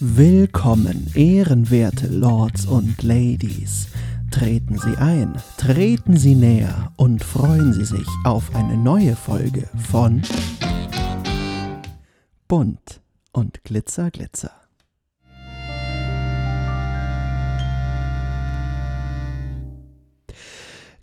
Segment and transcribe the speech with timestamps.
[0.00, 3.88] Willkommen, ehrenwerte Lords und Ladies.
[4.30, 10.22] Treten Sie ein, treten Sie näher und freuen Sie sich auf eine neue Folge von
[12.46, 13.00] Bunt
[13.32, 14.57] und Glitzer, Glitzer.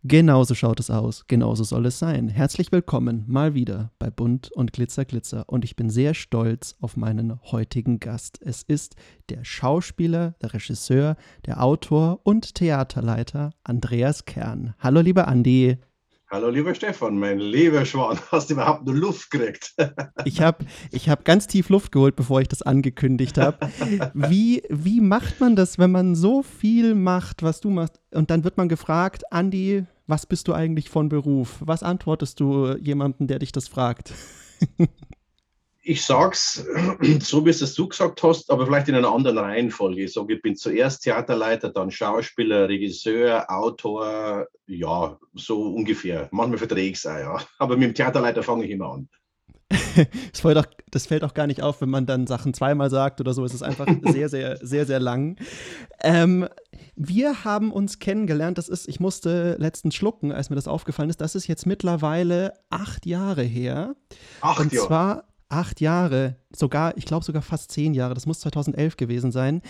[0.07, 2.29] Genauso schaut es aus, genauso soll es sein.
[2.29, 6.95] Herzlich willkommen mal wieder bei Bunt und Glitzer Glitzer und ich bin sehr stolz auf
[6.95, 8.37] meinen heutigen Gast.
[8.39, 8.95] Es ist
[9.29, 11.15] der Schauspieler, der Regisseur,
[11.47, 14.75] der Autor und Theaterleiter Andreas Kern.
[14.77, 15.79] Hallo lieber Andi.
[16.27, 19.75] Hallo lieber Stefan, mein lieber Schwan, hast du überhaupt nur Luft gekriegt?
[20.25, 23.69] ich habe ich hab ganz tief Luft geholt, bevor ich das angekündigt habe.
[24.15, 28.01] Wie, wie macht man das, wenn man so viel macht, was du machst?
[28.11, 31.57] Und dann wird man gefragt, Andi, was bist du eigentlich von Beruf?
[31.59, 34.11] Was antwortest du jemandem, der dich das fragt?
[35.85, 36.65] ich sag's
[37.19, 40.03] so, wie es du gesagt hast, aber vielleicht in einer anderen Reihenfolge.
[40.03, 46.27] Ich sage, ich bin zuerst Theaterleiter, dann Schauspieler, Regisseur, Autor, ja, so ungefähr.
[46.31, 47.37] Manchmal verdrehe ich es auch, ja.
[47.59, 49.09] Aber mit dem Theaterleiter fange ich immer an.
[50.31, 53.19] das, fällt auch, das fällt auch gar nicht auf, wenn man dann Sachen zweimal sagt
[53.19, 53.45] oder so.
[53.45, 55.37] Es ist einfach sehr, sehr, sehr, sehr lang.
[56.01, 56.47] Ähm,
[56.95, 58.57] wir haben uns kennengelernt.
[58.57, 61.21] Das ist, ich musste letztens schlucken, als mir das aufgefallen ist.
[61.21, 63.95] Das ist jetzt mittlerweile acht Jahre her.
[64.41, 64.87] Acht Und Jahre.
[64.87, 68.13] zwar acht Jahre, sogar, ich glaube sogar fast zehn Jahre.
[68.13, 69.61] Das muss 2011 gewesen sein.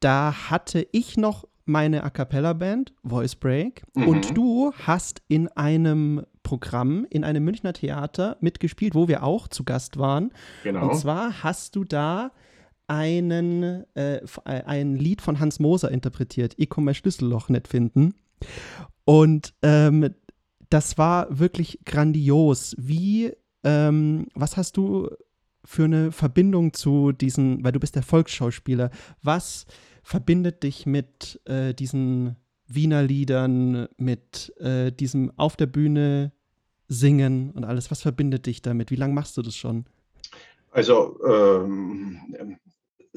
[0.00, 4.08] Da hatte ich noch meine A cappella Band Voice Break mhm.
[4.08, 9.64] und du hast in einem Programm in einem Münchner Theater mitgespielt, wo wir auch zu
[9.64, 10.32] Gast waren.
[10.62, 10.90] Genau.
[10.90, 12.32] Und zwar hast du da
[12.86, 18.14] einen, äh, äh, ein Lied von Hans Moser interpretiert, Ich komme mein Schlüsselloch nicht finden.
[19.04, 20.10] Und ähm,
[20.68, 22.74] das war wirklich grandios.
[22.78, 25.08] Wie, ähm, was hast du
[25.64, 28.90] für eine Verbindung zu diesen, weil du bist der Volksschauspieler,
[29.22, 29.66] was
[30.02, 36.32] verbindet dich mit äh, diesen Wiener Liedern, mit äh, diesem auf der Bühne
[36.88, 37.90] singen und alles?
[37.90, 38.90] Was verbindet dich damit?
[38.90, 39.86] Wie lange machst du das schon?
[40.70, 42.58] Also ähm,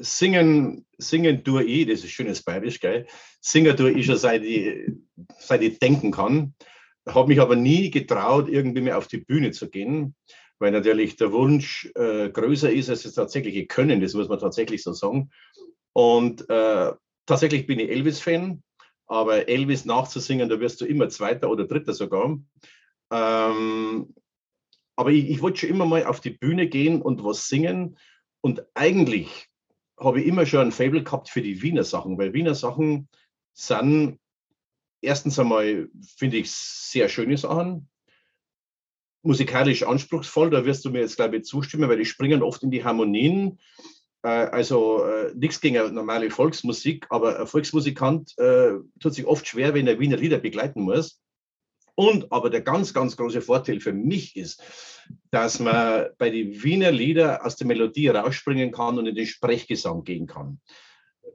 [0.00, 3.06] Singen, singen tue ich, das ist schönes Bayerisch, gell?
[3.40, 4.92] Singen tue ich schon seit ich,
[5.38, 6.54] seit ich denken kann.
[7.08, 10.14] Habe mich aber nie getraut, irgendwie mehr auf die Bühne zu gehen,
[10.58, 14.82] weil natürlich der Wunsch äh, größer ist als das tatsächliche Können, das muss man tatsächlich
[14.82, 15.30] so sagen.
[15.92, 16.92] Und äh,
[17.26, 18.62] tatsächlich bin ich Elvis-Fan,
[19.06, 22.38] aber Elvis nachzusingen, da wirst du immer Zweiter oder Dritter sogar.
[23.10, 24.14] Ähm,
[24.96, 27.96] aber ich, ich wollte schon immer mal auf die Bühne gehen und was singen.
[28.40, 29.48] Und eigentlich
[29.98, 33.08] habe ich immer schon ein Fable gehabt für die Wiener Sachen, weil Wiener Sachen
[33.54, 34.18] sind
[35.00, 37.88] erstens einmal, finde ich, sehr schöne Sachen,
[39.22, 42.70] musikalisch anspruchsvoll, da wirst du mir jetzt, glaube ich, zustimmen, weil die springen oft in
[42.70, 43.58] die Harmonien.
[44.22, 49.46] Äh, also äh, nichts gegen eine normale Volksmusik, aber ein Volksmusikant äh, tut sich oft
[49.46, 51.20] schwer, wenn er Wiener Lieder begleiten muss.
[51.94, 54.62] Und aber der ganz, ganz große Vorteil für mich ist,
[55.32, 60.04] dass man bei den Wiener Lieder aus der Melodie rausspringen kann und in den Sprechgesang
[60.04, 60.60] gehen kann.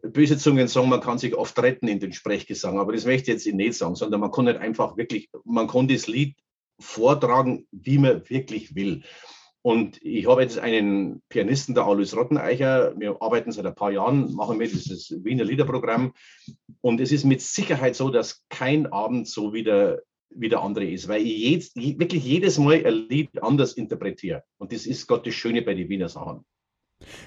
[0.04, 3.44] Böse Zungen sagen, man kann sich oft retten in den Sprechgesang, aber das möchte ich
[3.44, 6.36] jetzt nicht sagen, sondern man kann nicht einfach wirklich, man kann das Lied
[6.80, 9.04] vortragen, wie man wirklich will.
[9.62, 13.00] Und ich habe jetzt einen Pianisten, der Alois Rotteneicher.
[13.00, 16.14] Wir arbeiten seit ein paar Jahren, machen wir dieses Wiener Liederprogramm.
[16.82, 20.02] Und es ist mit Sicherheit so, dass kein Abend so wieder
[20.36, 24.44] wie der andere ist, weil ich jetzt, wirklich jedes Mal ein Lied anders interpretiere.
[24.58, 26.44] Und das ist Gott das Schöne bei den Wiener Sachen.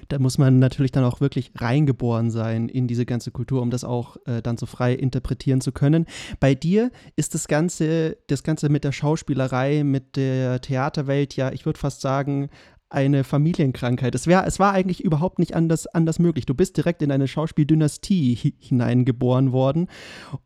[0.08, 3.84] Da muss man natürlich dann auch wirklich reingeboren sein in diese ganze Kultur, um das
[3.84, 6.06] auch äh, dann so frei interpretieren zu können.
[6.40, 11.66] Bei dir ist das Ganze, das Ganze mit der Schauspielerei, mit der Theaterwelt ja, ich
[11.66, 12.48] würde fast sagen,
[12.88, 14.14] eine Familienkrankheit.
[14.14, 16.46] Es, wär, es war eigentlich überhaupt nicht anders, anders möglich.
[16.46, 19.88] Du bist direkt in eine Schauspieldynastie hineingeboren worden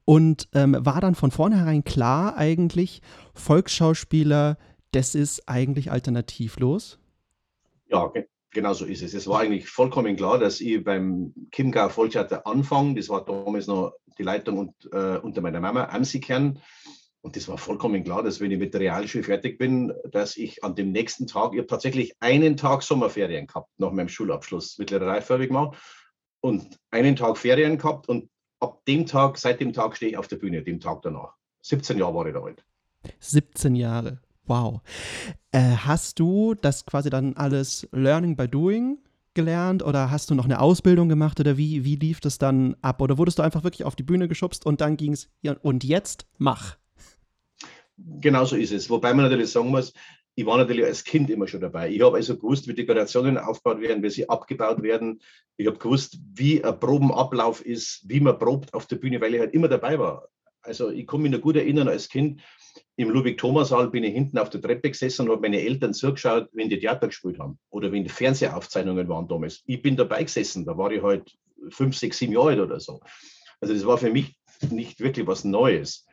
[0.04, 3.02] und ähm, war dann von vornherein klar eigentlich,
[3.34, 4.56] Volksschauspieler,
[4.92, 6.98] das ist eigentlich alternativlos?
[7.88, 8.10] Ja,
[8.50, 9.14] genau so ist es.
[9.14, 12.94] Es war eigentlich vollkommen klar, dass ich beim Chiemgau Volkstheater anfange.
[12.94, 16.60] Das war damals noch die Leitung und, äh, unter meiner Mama, Amsikern.
[17.22, 20.64] Und das war vollkommen klar, dass wenn ich mit der Realschule fertig bin, dass ich
[20.64, 25.06] an dem nächsten Tag, ich habe tatsächlich einen Tag Sommerferien gehabt nach meinem Schulabschluss, mittlere
[25.06, 25.78] Reife gemacht
[26.40, 30.28] und einen Tag Ferien gehabt und ab dem Tag, seit dem Tag stehe ich auf
[30.28, 31.34] der Bühne, dem Tag danach.
[31.62, 32.64] 17 Jahre war ich da alt.
[33.18, 34.20] 17 Jahre,
[34.50, 34.82] wow.
[35.52, 38.98] Äh, hast du das quasi dann alles Learning by Doing
[39.32, 43.00] gelernt oder hast du noch eine Ausbildung gemacht oder wie, wie lief das dann ab?
[43.00, 45.30] Oder wurdest du einfach wirklich auf die Bühne geschubst und dann ging es,
[45.62, 46.76] und jetzt mach?
[47.96, 48.90] Genauso ist es.
[48.90, 49.92] Wobei man natürlich sagen muss,
[50.34, 51.90] ich war natürlich als Kind immer schon dabei.
[51.90, 55.20] Ich habe also gewusst, wie Dekorationen aufgebaut werden, wie sie abgebaut werden.
[55.56, 59.40] Ich habe gewusst, wie ein Probenablauf ist, wie man probt auf der Bühne, weil ich
[59.40, 60.28] halt immer dabei war.
[60.62, 62.40] Also ich kann mich noch gut erinnern als Kind,
[62.96, 66.68] im Ludwig-Thomas-Saal bin ich hinten auf der Treppe gesessen und habe meine Eltern zugeschaut, wenn
[66.68, 69.62] die Theater gespielt haben oder wenn die Fernsehaufzeichnungen waren damals.
[69.66, 71.34] Ich bin dabei gesessen, da war ich halt
[71.70, 73.00] fünf, sechs, sieben Jahre alt oder so.
[73.60, 74.36] Also das war für mich
[74.70, 76.06] nicht wirklich was Neues.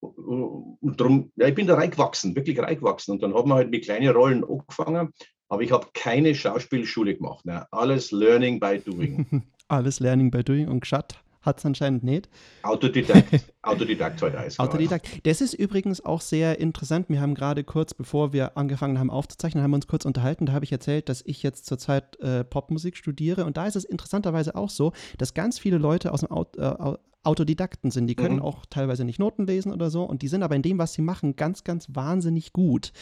[0.00, 3.14] Und darum, ja, ich bin da reingewachsen, wirklich reingewachsen.
[3.14, 5.12] Und dann haben wir halt mit kleinen Rollen angefangen,
[5.48, 7.44] aber ich habe keine Schauspielschule gemacht.
[7.44, 7.66] Ne?
[7.70, 9.42] Alles Learning by Doing.
[9.68, 12.28] Alles Learning by Doing und geschaut hat es anscheinend nicht.
[12.62, 13.28] Autodidakt,
[13.62, 15.26] Autodidakt heute heißt Autodidakt.
[15.26, 17.08] Das ist übrigens auch sehr interessant.
[17.08, 20.46] Wir haben gerade kurz, bevor wir angefangen haben aufzuzeichnen, haben wir uns kurz unterhalten.
[20.46, 23.44] Da habe ich erzählt, dass ich jetzt zurzeit äh, Popmusik studiere.
[23.44, 26.96] Und da ist es interessanterweise auch so, dass ganz viele Leute aus dem Auto, äh,
[27.24, 28.06] Autodidakten sind.
[28.06, 28.42] Die können mhm.
[28.42, 30.04] auch teilweise nicht Noten lesen oder so.
[30.04, 32.92] Und die sind aber in dem, was sie machen, ganz, ganz wahnsinnig gut.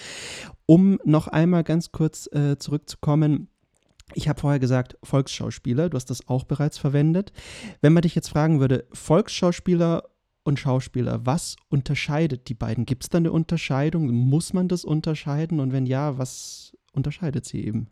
[0.67, 3.49] Um noch einmal ganz kurz äh, zurückzukommen
[4.15, 7.33] ich habe vorher gesagt, Volksschauspieler, du hast das auch bereits verwendet.
[7.81, 10.09] Wenn man dich jetzt fragen würde, Volksschauspieler
[10.45, 12.87] und Schauspieler, was unterscheidet die beiden?
[12.87, 14.09] Gibt es da eine Unterscheidung?
[14.09, 15.59] Muss man das unterscheiden?
[15.59, 17.89] Und wenn ja, was unterscheidet sie eben?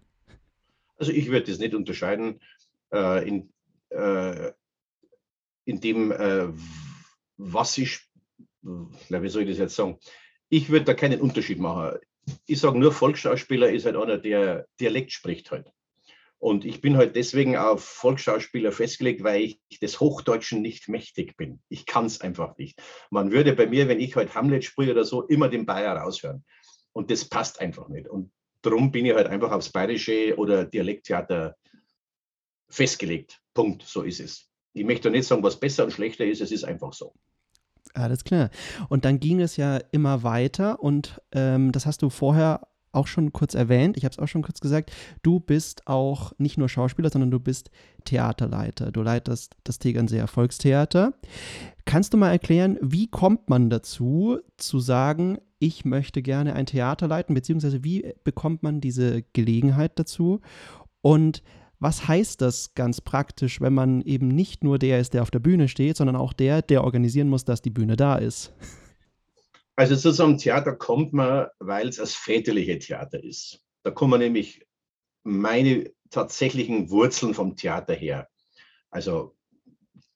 [0.97, 2.41] Also ich würde das nicht unterscheiden
[2.93, 3.53] äh, in,
[3.91, 4.53] äh,
[5.65, 6.49] in dem, äh,
[7.37, 8.01] was ich,
[8.63, 9.99] wie soll ich das jetzt sagen?
[10.49, 11.99] Ich würde da keinen Unterschied machen.
[12.47, 15.73] Ich sage nur, Volksschauspieler ist halt einer, der Dialekt spricht halt.
[16.45, 21.63] Und ich bin halt deswegen auf Volksschauspieler festgelegt, weil ich des Hochdeutschen nicht mächtig bin.
[21.71, 22.83] Ich kann es einfach nicht.
[23.09, 26.45] Man würde bei mir, wenn ich halt Hamlet sprühe oder so, immer den Bayer raushören.
[26.93, 28.09] Und das passt einfach nicht.
[28.09, 28.31] Und
[28.61, 31.57] darum bin ich halt einfach aufs Bayerische oder Dialekttheater
[32.69, 33.41] festgelegt.
[33.55, 33.83] Punkt.
[33.83, 34.51] So ist es.
[34.75, 36.43] Ich möchte nicht sagen, was besser und schlechter ist.
[36.43, 37.15] Es ist einfach so.
[37.95, 38.51] Alles klar.
[38.91, 43.33] Und dann ging es ja immer weiter und ähm, das hast du vorher auch schon
[43.33, 44.93] kurz erwähnt, ich habe es auch schon kurz gesagt,
[45.23, 47.71] du bist auch nicht nur Schauspieler, sondern du bist
[48.05, 48.93] Theaterleiter.
[48.93, 51.15] Du leitest das Tegernseer Volkstheater.
[51.85, 57.09] Kannst du mal erklären, wie kommt man dazu, zu sagen, ich möchte gerne ein Theater
[57.09, 60.41] leiten, beziehungsweise wie bekommt man diese Gelegenheit dazu?
[61.01, 61.43] Und
[61.81, 65.39] was heißt das ganz praktisch, wenn man eben nicht nur der ist, der auf der
[65.39, 68.53] Bühne steht, sondern auch der, der organisieren muss, dass die Bühne da ist?
[69.77, 73.61] Also zu so einem Theater kommt man, weil es das väterliche Theater ist.
[73.83, 74.65] Da kommen nämlich
[75.25, 78.29] meine tatsächlichen Wurzeln vom Theater her.
[78.91, 79.37] Also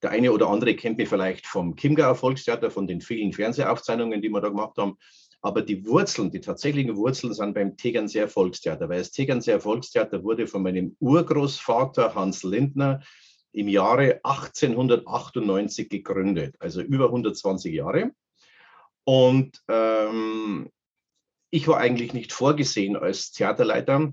[0.02, 4.28] der eine oder andere kennt mich vielleicht vom Chiemgauer Volkstheater, von den vielen Fernsehaufzeichnungen, die
[4.28, 4.96] wir da gemacht haben.
[5.40, 10.46] Aber die Wurzeln, die tatsächlichen Wurzeln sind beim Tegernseer Volkstheater, weil das Tegernseer Volkstheater wurde
[10.46, 13.00] von meinem Urgroßvater Hans Lindner
[13.52, 18.12] im Jahre 1898 gegründet, also über 120 Jahre.
[19.08, 20.68] Und ähm,
[21.48, 24.12] ich war eigentlich nicht vorgesehen als Theaterleiter,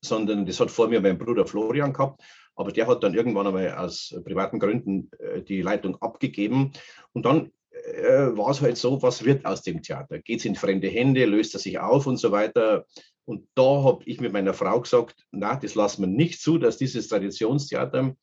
[0.00, 2.22] sondern das hat vor mir mein Bruder Florian gehabt.
[2.54, 6.70] Aber der hat dann irgendwann einmal aus privaten Gründen äh, die Leitung abgegeben.
[7.14, 10.20] Und dann äh, war es halt so, was wird aus dem Theater?
[10.20, 12.86] Geht es in fremde Hände, löst er sich auf und so weiter?
[13.24, 16.76] Und da habe ich mit meiner Frau gesagt, na, das lassen wir nicht zu, dass
[16.76, 18.14] dieses Traditionstheater,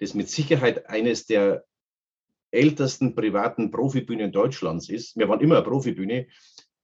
[0.00, 1.64] das mit Sicherheit eines der
[2.50, 6.26] ältesten privaten Profibühnen Deutschlands ist, wir waren immer eine Profibühne,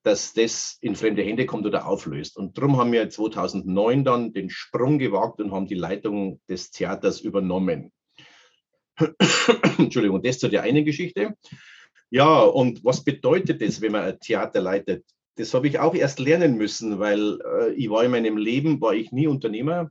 [0.05, 2.37] dass das in fremde Hände kommt oder auflöst.
[2.37, 7.21] Und darum haben wir 2009 dann den Sprung gewagt und haben die Leitung des Theaters
[7.21, 7.91] übernommen.
[9.79, 11.35] Entschuldigung, das zu der einen Geschichte.
[12.11, 15.07] Ja, und was bedeutet das, wenn man ein Theater leitet?
[15.37, 18.95] Das habe ich auch erst lernen müssen, weil äh, ich war in meinem Leben, war
[18.95, 19.91] ich nie Unternehmer.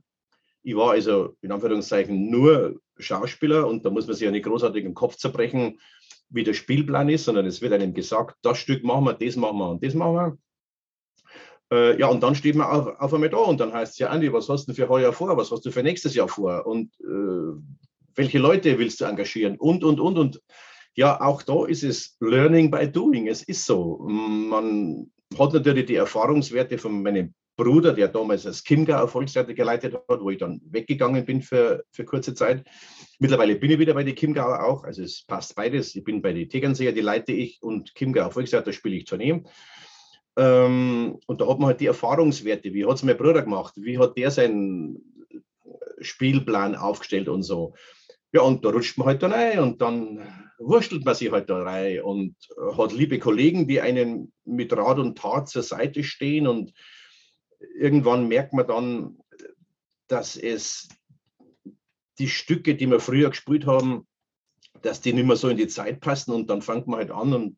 [0.62, 4.84] Ich war also in Anführungszeichen nur Schauspieler und da muss man sich ja nicht großartig
[4.84, 5.80] im Kopf zerbrechen,
[6.28, 9.58] wie der Spielplan ist, sondern es wird einem gesagt, das Stück machen wir, das machen
[9.58, 10.38] wir und das machen wir.
[11.72, 14.08] Äh, ja, und dann steht man auf, auf einmal da und dann heißt es ja,
[14.08, 15.36] Andi, was hast du für heuer vor?
[15.36, 16.66] Was hast du für nächstes Jahr vor?
[16.66, 17.60] Und äh,
[18.14, 19.56] welche Leute willst du engagieren?
[19.56, 20.42] Und, und, und, und.
[20.96, 23.26] Ja, auch da ist es Learning by Doing.
[23.26, 23.98] Es ist so.
[24.06, 30.20] Man hat natürlich die Erfahrungswerte von meinem Bruder, der damals das Chiemgau Volkstheater geleitet hat,
[30.20, 32.64] wo ich dann weggegangen bin für, für kurze Zeit.
[33.20, 35.94] Mittlerweile bin ich wieder bei den Chiemgauer auch, also es passt beides.
[35.94, 39.42] Ich bin bei den Tegernseer, die leite ich und Chiemgau Volkstheater spiele ich Tournee.
[40.36, 43.98] Ähm, und da hat man halt die Erfahrungswerte, wie hat es mein Bruder gemacht, wie
[43.98, 44.98] hat der seinen
[46.00, 47.74] Spielplan aufgestellt und so.
[48.32, 50.18] Ja, und da rutscht man halt da rein und dann
[50.58, 52.34] wurstelt man sich halt da rein und
[52.76, 56.72] hat liebe Kollegen, die einen mit Rat und Tat zur Seite stehen und
[57.74, 59.18] irgendwann merkt man dann,
[60.08, 60.88] dass es
[62.18, 64.06] die Stücke, die wir früher gespielt haben,
[64.82, 67.32] dass die nicht mehr so in die Zeit passen und dann fängt man halt an
[67.32, 67.56] und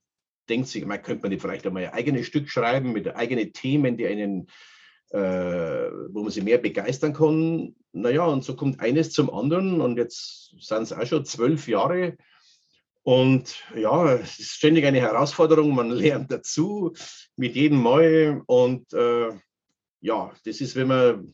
[0.49, 3.97] denkt sich, man könnte man nicht vielleicht einmal ein eigenes Stück schreiben mit eigenen Themen,
[3.97, 4.47] die einen,
[5.11, 7.75] äh, wo man sich mehr begeistern kann.
[7.93, 12.17] Naja, und so kommt eines zum anderen und jetzt sind es auch schon zwölf Jahre.
[13.03, 16.93] Und ja, es ist ständig eine Herausforderung, man lernt dazu
[17.37, 18.43] mit jedem Mal.
[18.47, 19.31] Und äh,
[20.01, 21.33] ja, das ist, wenn man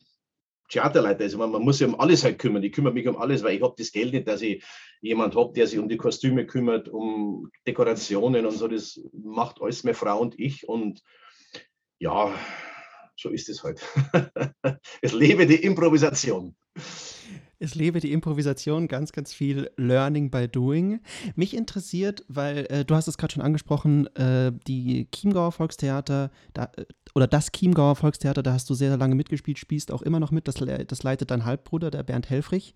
[0.72, 1.36] Theaterleiter ist.
[1.36, 2.62] Man, man muss sich um alles halt kümmern.
[2.62, 4.64] Ich kümmere mich um alles, weil ich habe das Geld nicht, dass ich
[5.02, 8.68] jemand habe, der sich um die Kostüme kümmert, um Dekorationen und so.
[8.68, 10.66] Das macht alles meine Frau und ich.
[10.66, 11.02] Und
[11.98, 12.34] ja,
[13.16, 13.82] so ist es halt.
[15.02, 16.56] es lebe die Improvisation.
[17.62, 20.98] Es lebe die Improvisation, ganz, ganz viel Learning by Doing.
[21.36, 26.72] Mich interessiert, weil äh, du hast es gerade schon angesprochen, äh, die Chiemgauer Volkstheater da,
[26.76, 30.32] äh, oder das Chiemgauer Volkstheater, da hast du sehr lange mitgespielt, spielst auch immer noch
[30.32, 30.48] mit.
[30.48, 32.74] Das, das leitet dein Halbbruder, der Bernd Helfrich.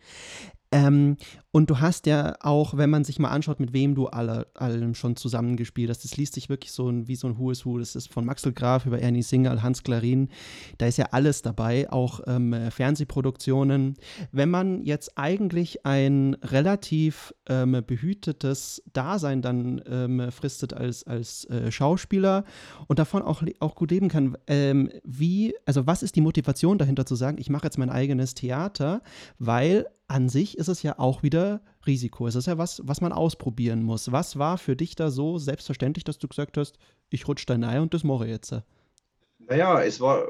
[0.77, 1.17] Ähm,
[1.53, 4.95] und du hast ja auch, wenn man sich mal anschaut, mit wem du alle, allem
[4.95, 7.79] schon zusammengespielt hast, das liest sich wirklich so ein, wie so ein Who is Who.
[7.79, 10.29] Das ist von Maxel Graf über Ernie Singer, Hans Klarin.
[10.77, 13.95] Da ist ja alles dabei, auch ähm, Fernsehproduktionen.
[14.33, 21.73] Wenn man jetzt eigentlich ein relativ ähm, behütetes Dasein dann ähm, fristet als, als äh,
[21.73, 22.45] Schauspieler
[22.87, 27.07] und davon auch, auch gut leben kann, ähm, wie, also was ist die Motivation dahinter
[27.07, 29.01] zu sagen, ich mache jetzt mein eigenes Theater,
[29.39, 32.27] weil an sich ist es ja auch wieder Risiko.
[32.27, 34.13] Es ist ja was, was man ausprobieren muss.
[34.13, 36.79] Was war für dich da so selbstverständlich, dass du gesagt hast,
[37.11, 38.55] ich rutsche da rein und das mache ich jetzt?
[39.39, 40.29] Naja, es war,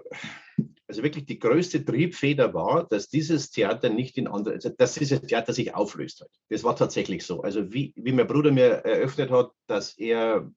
[0.88, 5.20] also wirklich die größte Triebfeder war, dass dieses Theater nicht in andere, also dass dieses
[5.22, 6.30] Theater sich auflöst hat.
[6.48, 7.42] Das war tatsächlich so.
[7.42, 10.50] Also wie, wie mein Bruder mir eröffnet hat, dass er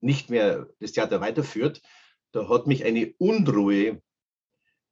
[0.00, 1.82] nicht mehr das Theater weiterführt,
[2.32, 4.02] da hat mich eine Unruhe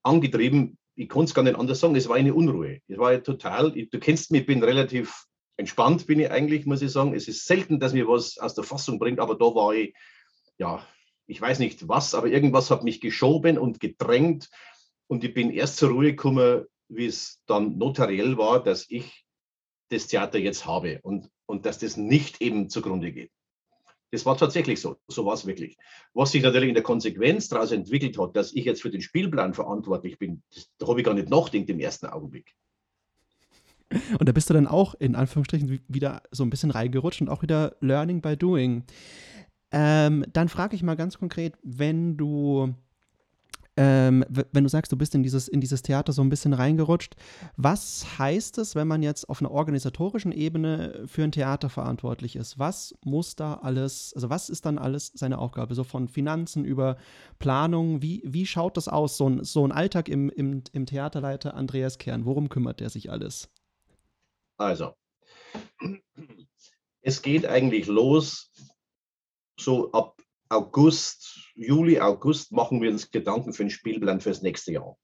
[0.03, 2.81] angetrieben, ich kann es gar nicht anders sagen, es war eine Unruhe.
[2.89, 6.83] Es war total, ich, du kennst mich, ich bin relativ entspannt, bin ich eigentlich, muss
[6.83, 7.15] ich sagen.
[7.15, 9.95] Es ist selten, dass mir was aus der Fassung bringt, aber da war ich,
[10.59, 10.87] ja,
[11.27, 14.51] ich weiß nicht was, aber irgendwas hat mich geschoben und gedrängt
[15.07, 19.25] und ich bin erst zur Ruhe gekommen, wie es dann notariell war, dass ich
[19.89, 23.31] das Theater jetzt habe und, und dass das nicht eben zugrunde geht.
[24.13, 24.99] Das war tatsächlich so.
[25.09, 25.79] So war es wirklich.
[26.13, 29.55] Was sich natürlich in der Konsequenz daraus entwickelt hat, dass ich jetzt für den Spielplan
[29.55, 32.55] verantwortlich bin, das, da habe ich gar nicht nachgedacht im ersten Augenblick.
[34.19, 37.43] Und da bist du dann auch in Anführungsstrichen wieder so ein bisschen reingerutscht und auch
[37.43, 38.85] wieder Learning by Doing.
[39.71, 42.75] Ähm, dann frage ich mal ganz konkret, wenn du
[43.83, 47.17] ähm, wenn du sagst, du bist in dieses, in dieses Theater so ein bisschen reingerutscht,
[47.57, 52.61] was heißt es, wenn man jetzt auf einer organisatorischen Ebene für ein Theater verantwortlich ist?
[52.61, 55.75] Was muss da alles, also was ist dann alles seine Aufgabe?
[55.75, 56.97] So von Finanzen über
[57.41, 61.55] Planung, wie, wie schaut das aus, so ein, so ein Alltag im, im, im Theaterleiter
[61.55, 62.25] Andreas Kern?
[62.25, 63.51] Worum kümmert der sich alles?
[64.59, 64.95] Also,
[67.01, 68.53] es geht eigentlich los
[69.59, 70.22] so ab
[70.53, 74.99] August, Juli, August machen wir uns Gedanken für den Spielplan fürs nächste Jahr.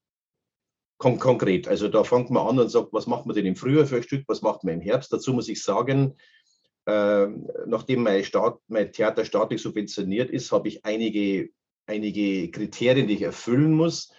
[0.99, 3.87] Kon konkret, also da fängt man an und sagt, was macht man denn im Frühjahr
[3.87, 5.11] für ein Stück, was macht man im Herbst?
[5.11, 6.15] Dazu muss ich sagen,
[6.85, 7.27] äh,
[7.65, 11.49] nachdem mein, Staat, mein Theater staatlich subventioniert ist, habe ich einige,
[11.87, 14.13] einige Kriterien, die ich erfüllen muss.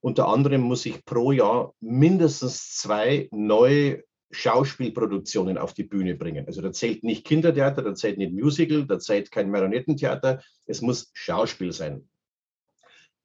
[0.00, 4.02] Unter anderem muss ich pro Jahr mindestens zwei neue
[4.34, 6.46] Schauspielproduktionen auf die Bühne bringen.
[6.46, 11.10] Also da zählt nicht Kindertheater, da zählt nicht Musical, da zählt kein Marionettentheater, es muss
[11.14, 12.08] Schauspiel sein.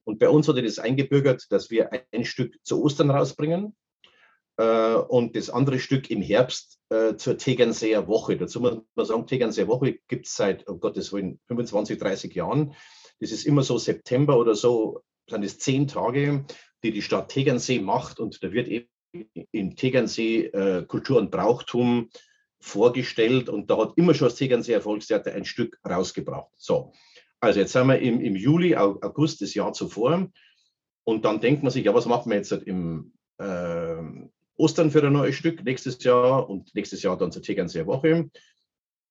[0.04, 3.76] Und bei uns wurde das eingebürgert, dass wir ein Stück zu Ostern rausbringen
[4.58, 8.38] äh, und das andere Stück im Herbst äh, zur Tegernseer Woche.
[8.38, 12.74] Dazu muss man sagen, Tegernseer Woche gibt es seit, um Gottes Willen, 25, 30 Jahren.
[13.20, 16.46] Das ist immer so September oder so, sind es zehn Tage,
[16.84, 22.10] die die Stadt Tegernsee macht und da wird eben im Tegernsee äh, Kultur und Brauchtum
[22.60, 26.52] vorgestellt und da hat immer schon das Tegernsee Erfolgstheater ein Stück rausgebracht.
[26.58, 26.94] So,
[27.40, 30.30] also jetzt sind wir im, im Juli, August des Jahr zuvor
[31.06, 33.96] und dann denkt man sich, ja, was machen wir jetzt im äh,
[34.58, 38.30] Ostern für ein neues Stück nächstes Jahr und nächstes Jahr dann zur Tegernseer Woche.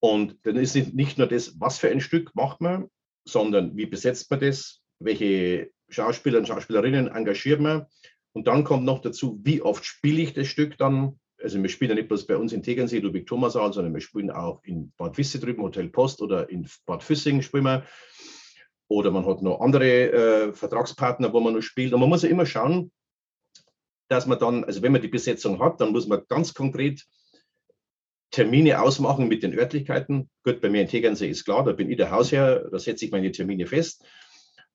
[0.01, 2.89] Und dann ist nicht nur das, was für ein Stück macht man,
[3.25, 7.87] sondern wie besetzt man das, welche Schauspieler und Schauspielerinnen engagiert man
[8.33, 11.19] und dann kommt noch dazu, wie oft spiele ich das Stück dann.
[11.43, 14.31] Also wir spielen ja nicht bloß bei uns in Tegernsee, Ludwig Thomas sondern wir spielen
[14.31, 17.85] auch in Bad Wisse drüben, Hotel Post oder in Bad Füssing spielen wir.
[18.89, 21.93] Oder man hat noch andere äh, Vertragspartner, wo man noch spielt.
[21.93, 22.91] Und man muss ja immer schauen,
[24.09, 27.07] dass man dann, also wenn man die Besetzung hat, dann muss man ganz konkret
[28.31, 30.29] Termine ausmachen mit den Örtlichkeiten.
[30.43, 33.11] Gut, bei mir in Tegernsee ist klar, da bin ich der Hausherr, da setze ich
[33.11, 34.05] meine Termine fest.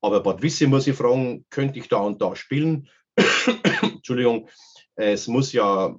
[0.02, 2.90] Aber Bad Wisse muss ich fragen, könnte ich da und da spielen?
[3.16, 4.50] Entschuldigung,
[4.96, 5.96] es muss ja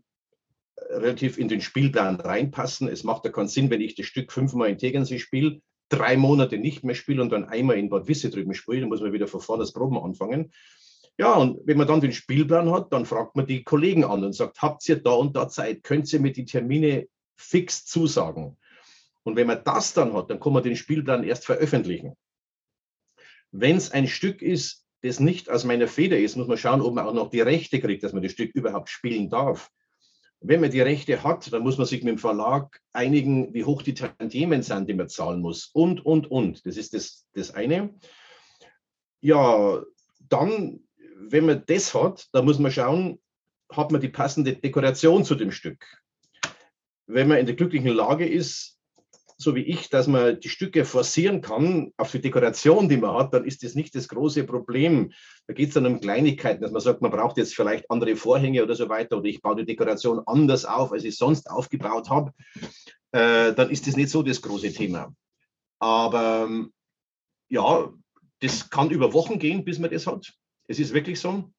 [0.90, 2.88] relativ in den Spielplan reinpassen.
[2.88, 6.58] Es macht ja keinen Sinn, wenn ich das Stück fünfmal in Tegernsee spiele, drei Monate
[6.58, 9.28] nicht mehr spiele und dann einmal in Bad Wisse drüben spiele, dann muss man wieder
[9.28, 10.52] von vorne das Proben anfangen.
[11.16, 14.32] Ja, und wenn man dann den Spielplan hat, dann fragt man die Kollegen an und
[14.32, 15.84] sagt, habt ihr da und da Zeit?
[15.84, 17.06] Könnt ihr mir die Termine
[17.36, 18.56] fix zusagen?
[19.22, 22.16] Und wenn man das dann hat, dann kann man den Spielplan erst veröffentlichen.
[23.52, 26.94] Wenn es ein Stück ist, das nicht aus meiner Feder ist, muss man schauen, ob
[26.94, 29.70] man auch noch die Rechte kriegt, dass man das Stück überhaupt spielen darf.
[30.40, 33.82] Wenn man die Rechte hat, dann muss man sich mit dem Verlag einigen, wie hoch
[33.82, 35.70] die Tantiemen sind, die man zahlen muss.
[35.72, 36.66] Und, und, und.
[36.66, 37.94] Das ist das, das eine.
[39.20, 39.82] Ja,
[40.28, 40.84] dann
[41.30, 43.20] wenn man das hat, dann muss man schauen,
[43.70, 45.84] hat man die passende Dekoration zu dem Stück.
[47.06, 48.78] Wenn man in der glücklichen Lage ist,
[49.36, 53.34] so wie ich, dass man die Stücke forcieren kann auf die Dekoration, die man hat,
[53.34, 55.12] dann ist das nicht das große Problem.
[55.46, 58.62] Da geht es dann um Kleinigkeiten, dass man sagt, man braucht jetzt vielleicht andere Vorhänge
[58.62, 62.32] oder so weiter oder ich baue die Dekoration anders auf, als ich sonst aufgebaut habe.
[63.12, 65.14] Äh, dann ist das nicht so das große Thema.
[65.78, 66.48] Aber
[67.48, 67.92] ja,
[68.40, 70.32] das kann über Wochen gehen, bis man das hat.
[70.66, 71.50] Es ist wirklich so,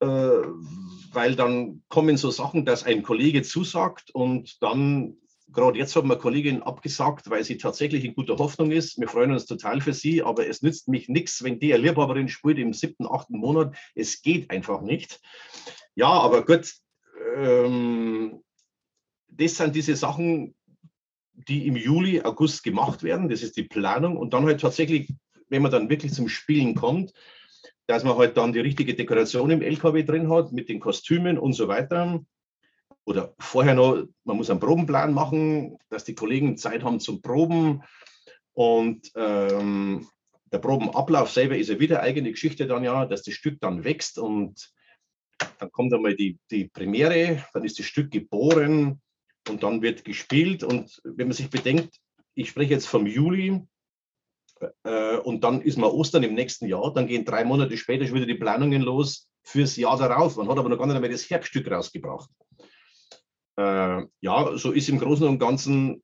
[0.00, 0.06] äh,
[1.12, 5.16] weil dann kommen so Sachen, dass ein Kollege zusagt und dann,
[5.52, 8.98] gerade jetzt mir eine Kollegin abgesagt, weil sie tatsächlich in guter Hoffnung ist.
[8.98, 12.28] Wir freuen uns total für sie, aber es nützt mich nichts, wenn die eine Liebhaberin
[12.28, 13.74] spielt im siebten, achten Monat.
[13.94, 15.20] Es geht einfach nicht.
[15.94, 16.72] Ja, aber gut,
[17.36, 18.42] ähm,
[19.28, 20.54] das sind diese Sachen,
[21.32, 23.28] die im Juli, August gemacht werden.
[23.28, 24.16] Das ist die Planung.
[24.16, 25.12] Und dann halt tatsächlich,
[25.48, 27.12] wenn man dann wirklich zum Spielen kommt,
[27.86, 31.54] dass man halt dann die richtige Dekoration im LKW drin hat, mit den Kostümen und
[31.54, 32.20] so weiter.
[33.10, 37.82] Oder vorher noch, man muss einen Probenplan machen, dass die Kollegen Zeit haben zum Proben.
[38.52, 40.06] Und ähm,
[40.52, 44.16] der Probenablauf selber ist ja wieder eigene Geschichte dann ja, dass das Stück dann wächst
[44.16, 44.72] und
[45.58, 49.00] dann kommt einmal die, die Premiere, dann ist das Stück geboren
[49.48, 50.62] und dann wird gespielt.
[50.62, 51.96] Und wenn man sich bedenkt,
[52.36, 53.60] ich spreche jetzt vom Juli,
[54.84, 58.14] äh, und dann ist mal Ostern im nächsten Jahr, dann gehen drei Monate später schon
[58.14, 60.36] wieder die Planungen los fürs Jahr darauf.
[60.36, 62.30] Man hat aber noch gar nicht mehr das Herbststück rausgebracht.
[63.60, 66.02] Äh, ja, so ist im Großen und Ganzen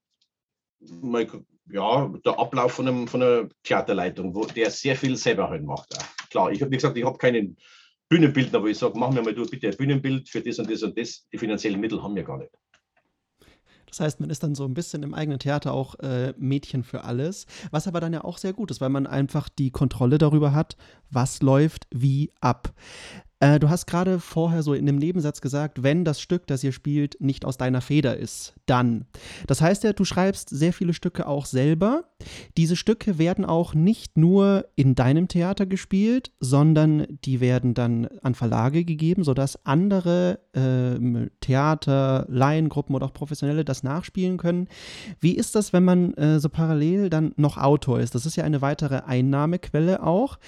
[1.01, 1.27] mal,
[1.71, 5.88] ja, der Ablauf von, einem, von einer Theaterleitung, wo der sehr viel selber halt macht.
[6.31, 7.57] Klar, ich habe wie gesagt, ich habe keinen
[8.11, 10.83] Bühnenbildner, wo ich sage, mach mir mal du bitte ein Bühnenbild für das und das
[10.83, 11.27] und das.
[11.33, 12.53] Die finanziellen Mittel haben wir gar nicht.
[13.87, 17.05] Das heißt, man ist dann so ein bisschen im eigenen Theater auch äh, Mädchen für
[17.05, 20.53] alles, was aber dann ja auch sehr gut ist, weil man einfach die Kontrolle darüber
[20.53, 20.77] hat,
[21.11, 22.75] was läuft wie ab.
[23.40, 26.72] Äh, du hast gerade vorher so in dem Nebensatz gesagt, wenn das Stück, das ihr
[26.72, 29.07] spielt, nicht aus deiner Feder ist, dann.
[29.46, 32.05] Das heißt ja, du schreibst sehr viele Stücke auch selber.
[32.57, 38.35] Diese Stücke werden auch nicht nur in deinem Theater gespielt, sondern die werden dann an
[38.35, 44.68] Verlage gegeben, sodass andere äh, Theater, Laiengruppen oder auch Professionelle das nachspielen können.
[45.20, 48.14] Wie ist das, wenn man äh, so parallel dann noch Autor ist?
[48.14, 50.38] Das ist ja eine weitere Einnahmequelle auch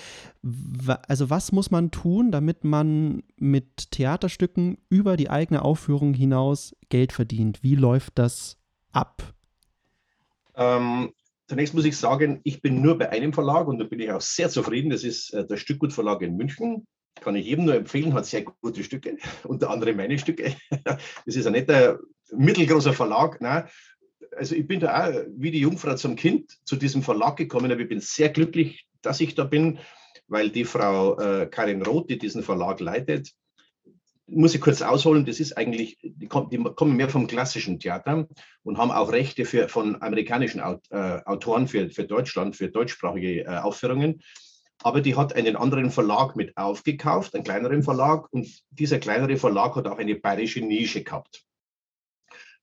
[1.09, 7.13] also was muss man tun, damit man mit Theaterstücken über die eigene Aufführung hinaus Geld
[7.13, 7.63] verdient?
[7.63, 8.57] Wie läuft das
[8.93, 9.35] ab?
[10.55, 11.13] Ähm,
[11.49, 14.21] zunächst muss ich sagen, ich bin nur bei einem Verlag und da bin ich auch
[14.21, 14.91] sehr zufrieden.
[14.91, 16.87] Das ist äh, der Stückgut Verlag in München.
[17.21, 20.55] Kann ich jedem nur empfehlen, hat sehr gute Stücke, unter anderem meine Stücke.
[20.85, 21.99] Das ist ein netter,
[22.31, 23.41] mittelgroßer Verlag.
[23.41, 23.65] Nein,
[24.37, 27.81] also ich bin da auch wie die Jungfrau zum Kind zu diesem Verlag gekommen, aber
[27.81, 29.79] ich bin sehr glücklich, dass ich da bin
[30.29, 33.33] weil die Frau äh, Karin Roth, die diesen Verlag leitet,
[34.29, 38.29] muss ich kurz ausholen, das ist eigentlich, die, kommen, mehr vom klassischen Theater
[38.63, 43.59] und haben auch Rechte für, von amerikanischen äh, Autoren für, für Deutschland, für deutschsprachige äh,
[43.59, 44.21] Aufführungen.
[44.83, 48.33] Aber die hat einen anderen Verlag mit aufgekauft, einen kleineren Verlag.
[48.33, 51.45] Und dieser kleinere Verlag hat auch eine bayerische Nische gehabt.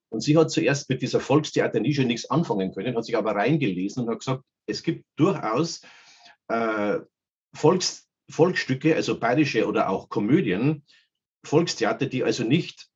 [0.09, 4.11] Und sie hat zuerst mit dieser Volkstheater-Nische nichts anfangen können, hat sich aber reingelesen und
[4.11, 5.81] hat gesagt, es gibt durchaus
[6.47, 6.99] äh,
[7.53, 10.83] Volks, Volksstücke, also bayerische oder auch Komödien,
[11.47, 12.87] Volkstheater, die also nicht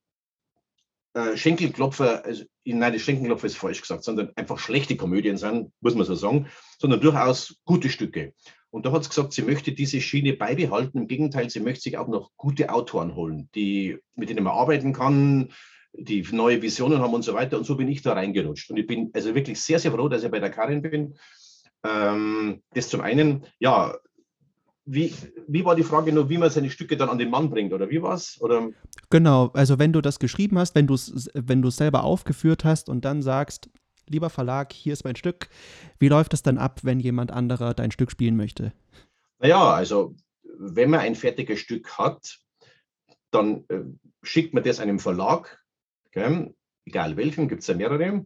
[1.13, 5.95] äh, Schenkelklopfer, also, nein, das Schenkelklopfer ist falsch gesagt, sondern einfach schlechte Komödien sind, muss
[5.95, 8.33] man so sagen, sondern durchaus gute Stücke.
[8.71, 10.99] Und da hat sie gesagt, sie möchte diese Schiene beibehalten.
[10.99, 14.93] Im Gegenteil, sie möchte sich auch noch gute Autoren holen, die, mit denen man arbeiten
[14.93, 15.51] kann,
[15.93, 17.57] die neue Visionen haben und so weiter.
[17.57, 18.69] Und so bin ich da reingerutscht.
[18.69, 21.17] Und ich bin also wirklich sehr, sehr froh, dass ich bei der Karin bin.
[21.83, 23.97] Ähm, das zum einen, ja,
[24.91, 25.13] wie,
[25.47, 27.89] wie war die Frage nur, wie man seine Stücke dann an den Mann bringt, oder
[27.89, 28.39] wie war es?
[29.09, 33.05] Genau, also wenn du das geschrieben hast, wenn du es wenn selber aufgeführt hast und
[33.05, 33.69] dann sagst,
[34.07, 35.49] lieber Verlag, hier ist mein Stück,
[35.99, 38.73] wie läuft es dann ab, wenn jemand anderer dein Stück spielen möchte?
[39.37, 40.15] Naja, also
[40.57, 42.39] wenn man ein fertiges Stück hat,
[43.29, 43.81] dann äh,
[44.23, 45.63] schickt man das einem Verlag,
[46.07, 46.51] okay?
[46.85, 48.25] egal welchen, gibt es ja mehrere.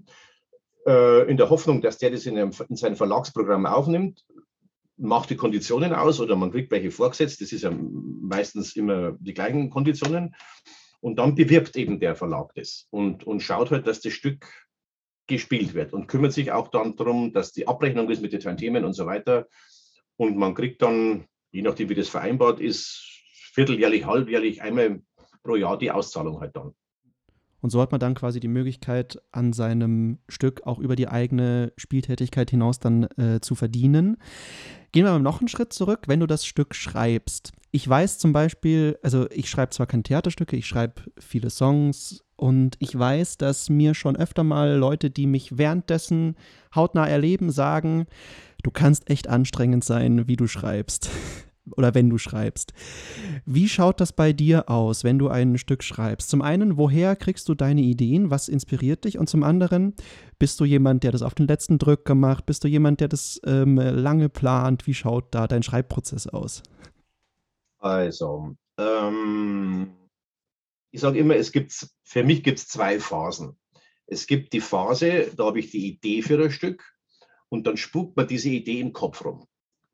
[0.88, 4.26] äh, in der Hoffnung, dass der das in, einem, in sein Verlagsprogramm aufnimmt,
[4.98, 7.42] macht die Konditionen aus oder man kriegt welche vorgesetzt.
[7.42, 10.36] Das ist ja meistens immer die gleichen Konditionen.
[11.02, 14.48] Und dann bewirbt eben der Verlag das und, und schaut halt, dass das Stück
[15.28, 18.86] gespielt wird und kümmert sich auch dann darum, dass die Abrechnung ist mit den Themen
[18.86, 19.48] und so weiter.
[20.16, 23.04] Und man kriegt dann, je nachdem wie das vereinbart ist,
[23.54, 25.02] vierteljährlich, halbjährlich, einmal
[25.44, 26.74] pro Jahr die Auszahlung halt dann.
[27.62, 31.72] Und so hat man dann quasi die Möglichkeit, an seinem Stück auch über die eigene
[31.78, 34.18] Spieltätigkeit hinaus dann äh, zu verdienen.
[34.94, 37.52] Gehen wir mal noch einen Schritt zurück, wenn du das Stück schreibst.
[37.72, 42.76] Ich weiß zum Beispiel, also ich schreibe zwar keine Theaterstücke, ich schreibe viele Songs und
[42.78, 46.36] ich weiß, dass mir schon öfter mal Leute, die mich währenddessen
[46.76, 48.06] hautnah erleben, sagen,
[48.62, 51.10] du kannst echt anstrengend sein, wie du schreibst
[51.72, 52.74] oder wenn du schreibst.
[53.46, 56.30] Wie schaut das bei dir aus, wenn du ein Stück schreibst?
[56.30, 58.30] Zum einen, woher kriegst du deine Ideen?
[58.30, 59.18] Was inspiriert dich?
[59.18, 59.94] Und zum anderen,
[60.40, 62.46] bist du jemand, der das auf den letzten Drücker macht?
[62.46, 64.88] Bist du jemand, der das ähm, lange plant?
[64.88, 66.64] Wie schaut da dein Schreibprozess aus?
[67.80, 69.92] Also, ähm,
[70.92, 73.58] ich sage immer, es gibt, für mich gibt es zwei Phasen.
[74.06, 76.84] Es gibt die Phase, da habe ich die Idee für das Stück
[77.50, 79.48] und dann spukt man diese Idee im Kopf rum.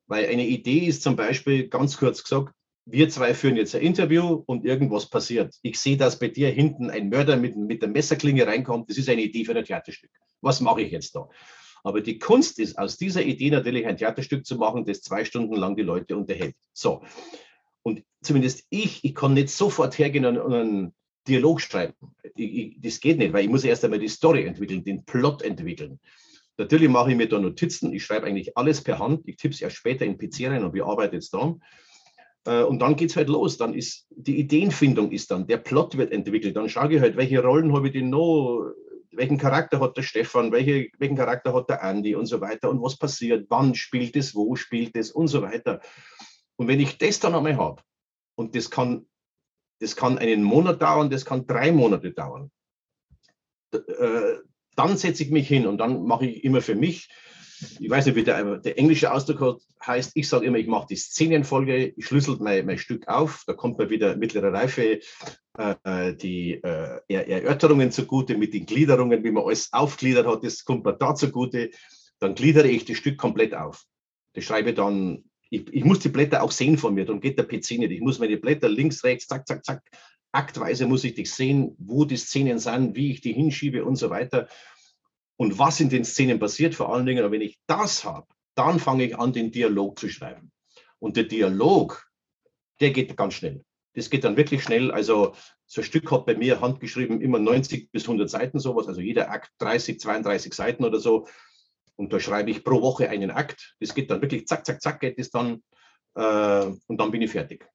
[0.10, 2.54] Weil eine Idee ist zum Beispiel, ganz kurz gesagt,
[2.86, 5.56] wir zwei führen jetzt ein Interview und irgendwas passiert.
[5.62, 8.90] Ich sehe, dass bei dir hinten ein Mörder mit, mit der Messerklinge reinkommt.
[8.90, 10.10] Das ist eine Idee für ein Theaterstück.
[10.42, 11.30] Was mache ich jetzt da?
[11.84, 15.56] Aber die Kunst ist, aus dieser Idee natürlich ein Theaterstück zu machen, das zwei Stunden
[15.56, 16.56] lang die Leute unterhält.
[16.74, 17.04] So.
[17.84, 20.94] Und zumindest ich, ich kann nicht sofort hergehen und, einen
[21.28, 21.94] Dialog schreiben.
[22.36, 25.44] Ich, ich, das geht nicht, weil ich muss erst einmal die Story entwickeln, den Plot
[25.44, 26.00] entwickeln.
[26.60, 27.94] Natürlich mache ich mir da Notizen.
[27.94, 29.26] Ich schreibe eigentlich alles per Hand.
[29.26, 31.64] Ich tippe es erst später in PC rein und bearbeite es dann.
[32.46, 33.58] Äh, und dann geht es halt los.
[33.58, 36.58] Dann ist die Ideenfindung ist dann, der Plot wird entwickelt.
[36.58, 38.74] Dann schaue ich halt, welche Rollen habe ich denn noch,
[39.12, 42.82] welchen Charakter hat der Stefan, welche, welchen Charakter hat der Andy und so weiter und
[42.82, 45.80] was passiert, wann spielt es, wo spielt es und so weiter.
[46.58, 47.82] Und wenn ich das dann einmal habe,
[48.36, 49.08] und das kann,
[49.80, 52.52] das kann einen Monat dauern, das kann drei Monate dauern,
[53.72, 54.40] äh,
[54.80, 57.10] dann setze ich mich hin und dann mache ich immer für mich,
[57.80, 60.96] ich weiß nicht, wie der, der englische Ausdruck heißt, ich sage immer, ich mache die
[60.96, 65.02] Szenenfolge, ich schlüssel mein, mein Stück auf, da kommt mir wieder mittlere Reife
[65.58, 70.86] äh, die äh, Erörterungen zugute mit den Gliederungen, wie man alles aufgliedert hat, das kommt
[70.86, 71.72] mir da zugute,
[72.20, 73.84] dann gliedere ich das Stück komplett auf.
[74.34, 77.44] Das schreibe dann, ich, ich muss die Blätter auch sehen von mir, darum geht der
[77.44, 77.92] PC nicht.
[77.92, 79.84] Ich muss meine Blätter links, rechts, zack, zack, zack,
[80.32, 84.10] aktweise muss ich dich sehen, wo die Szenen sind, wie ich die hinschiebe und so
[84.10, 84.48] weiter.
[85.38, 89.06] Und was in den Szenen passiert, vor allen Dingen, wenn ich das habe, dann fange
[89.06, 90.52] ich an, den Dialog zu schreiben.
[91.00, 92.06] Und der Dialog,
[92.82, 93.64] der geht ganz schnell.
[93.94, 94.92] Das geht dann wirklich schnell.
[94.92, 95.34] Also
[95.66, 99.32] so ein Stück hat bei mir handgeschrieben immer 90 bis 100 Seiten sowas, also jeder
[99.32, 101.28] Akt 30, 32 Seiten oder so.
[101.96, 103.76] Und da schreibe ich pro Woche einen Akt.
[103.80, 105.64] Das geht dann wirklich zack, zack, zack, geht es dann.
[106.16, 107.68] Äh, und dann bin ich fertig.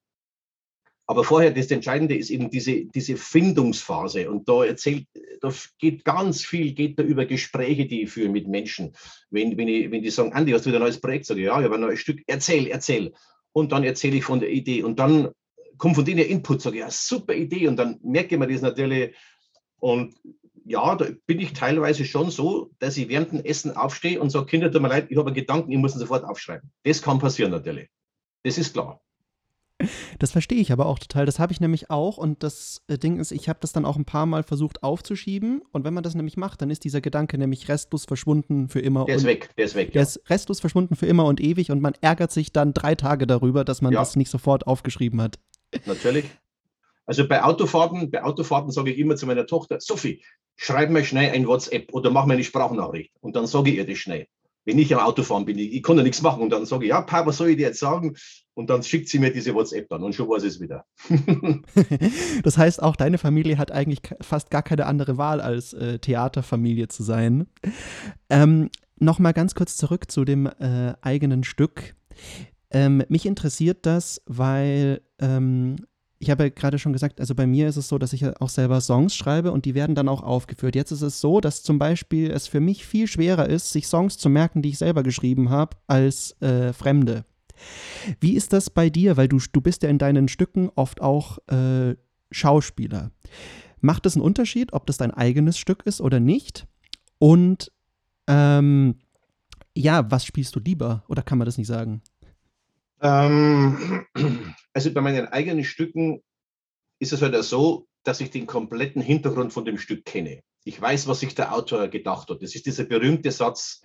[1.06, 4.30] Aber vorher, das Entscheidende ist eben diese, diese Findungsphase.
[4.30, 5.06] Und da erzählt,
[5.40, 8.94] da geht ganz viel, geht da über Gespräche, die ich führe mit Menschen.
[9.30, 11.26] Wenn, wenn, ich, wenn die sagen, Andi, hast du wieder ein neues Projekt?
[11.26, 12.22] Sage ich, ja, ich habe ein neues Stück.
[12.26, 13.12] Erzähl, erzähl.
[13.52, 14.82] Und dann erzähle ich von der Idee.
[14.82, 15.30] Und dann
[15.76, 17.68] kommt von denen Input, sage ich, ja, super Idee.
[17.68, 19.14] Und dann merke ich mir das natürlich.
[19.78, 20.14] Und
[20.64, 24.46] ja, da bin ich teilweise schon so, dass ich während dem Essen aufstehe und sage,
[24.46, 26.72] Kinder, tut mir leid, ich habe einen Gedanken, ich muss ihn sofort aufschreiben.
[26.84, 27.90] Das kann passieren natürlich.
[28.42, 29.03] Das ist klar.
[30.18, 31.26] Das verstehe ich aber auch total.
[31.26, 32.16] Das habe ich nämlich auch.
[32.16, 35.62] Und das äh, Ding ist, ich habe das dann auch ein paar Mal versucht aufzuschieben.
[35.72, 39.04] Und wenn man das nämlich macht, dann ist dieser Gedanke nämlich restlos verschwunden für immer.
[39.04, 39.92] Der ist weg, der ist weg.
[39.92, 40.08] Der ja.
[40.08, 41.70] ist restlos verschwunden für immer und ewig.
[41.70, 43.98] Und man ärgert sich dann drei Tage darüber, dass man ja.
[43.98, 45.38] das nicht sofort aufgeschrieben hat.
[45.86, 46.26] Natürlich.
[47.06, 50.22] Also bei Autofahrten, bei Autofahrten sage ich immer zu meiner Tochter, Sophie,
[50.56, 53.12] schreib mir schnell ein WhatsApp oder mach mir eine Sprachnachricht.
[53.20, 54.28] Und dann sage ich ihr das schnell
[54.64, 56.90] wenn ich am Autofahren bin, ich, ich kann ja nichts machen und dann sage ich,
[56.90, 58.16] ja, Papa, was soll ich dir jetzt sagen?
[58.54, 60.84] Und dann schickt sie mir diese WhatsApp dann und schon weiß es wieder.
[62.44, 66.86] das heißt, auch deine Familie hat eigentlich fast gar keine andere Wahl, als äh, Theaterfamilie
[66.88, 67.46] zu sein.
[68.30, 71.96] Ähm, Nochmal ganz kurz zurück zu dem äh, eigenen Stück.
[72.70, 75.76] Ähm, mich interessiert das, weil ähm,
[76.18, 78.48] ich habe ja gerade schon gesagt, also bei mir ist es so, dass ich auch
[78.48, 80.74] selber Songs schreibe und die werden dann auch aufgeführt.
[80.74, 84.16] Jetzt ist es so, dass zum Beispiel es für mich viel schwerer ist, sich Songs
[84.16, 87.24] zu merken, die ich selber geschrieben habe, als äh, Fremde.
[88.20, 89.16] Wie ist das bei dir?
[89.16, 91.94] Weil du, du bist ja in deinen Stücken oft auch äh,
[92.30, 93.10] Schauspieler.
[93.80, 96.66] Macht es einen Unterschied, ob das dein eigenes Stück ist oder nicht?
[97.18, 97.70] Und
[98.26, 98.96] ähm,
[99.76, 101.04] ja, was spielst du lieber?
[101.08, 102.02] Oder kann man das nicht sagen?
[103.04, 104.06] Ähm,
[104.72, 106.24] also bei meinen eigenen Stücken
[106.98, 110.42] ist es halt so, dass ich den kompletten Hintergrund von dem Stück kenne.
[110.64, 112.42] Ich weiß, was sich der Autor gedacht hat.
[112.42, 113.82] Das ist dieser berühmte Satz,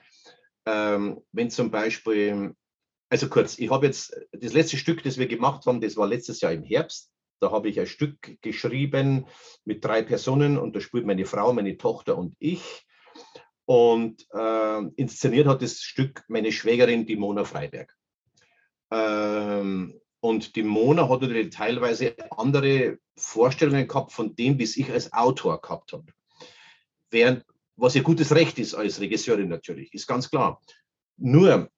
[0.65, 2.55] ähm, wenn zum Beispiel,
[3.09, 6.39] also kurz, ich habe jetzt das letzte Stück, das wir gemacht haben, das war letztes
[6.39, 7.11] Jahr im Herbst.
[7.41, 9.25] Da habe ich ein Stück geschrieben
[9.65, 12.85] mit drei Personen und da spielt meine Frau, meine Tochter und ich.
[13.65, 17.98] Und äh, inszeniert hat das Stück meine Schwägerin, die Mona Freiberg.
[18.91, 25.13] Ähm, und die Mona hat natürlich teilweise andere Vorstellungen gehabt von dem, wie ich als
[25.13, 26.11] Autor gehabt habe.
[27.09, 30.61] Während, was ihr gutes Recht ist als Regisseurin natürlich, ist ganz klar.
[31.17, 31.69] Nur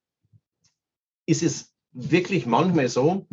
[1.26, 3.28] ist es wirklich manchmal so,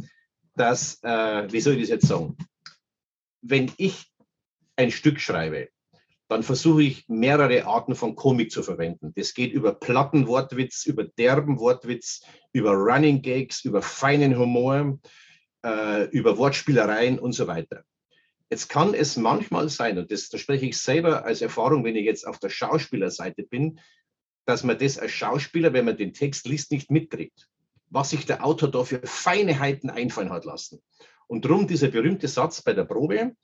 [0.55, 2.37] dass, äh, wie soll ich das jetzt sagen,
[3.41, 4.13] wenn ich
[4.77, 5.71] ein Stück schreibe,
[6.29, 9.13] dann versuche ich mehrere Arten von Komik zu verwenden.
[9.17, 14.99] Das geht über platten Wortwitz, über derben Wortwitz, über Running Gags, über feinen Humor,
[15.65, 17.83] äh, über Wortspielereien und so weiter.
[18.51, 22.05] Jetzt kann es manchmal sein, und das, das spreche ich selber als Erfahrung, wenn ich
[22.05, 23.81] jetzt auf der Schauspielerseite bin,
[24.45, 27.49] dass man das als Schauspieler, wenn man den Text liest, nicht mitkriegt,
[27.91, 30.81] was sich der Autor da für Feinheiten einfallen hat lassen.
[31.27, 33.35] Und darum dieser berühmte Satz bei der Probe,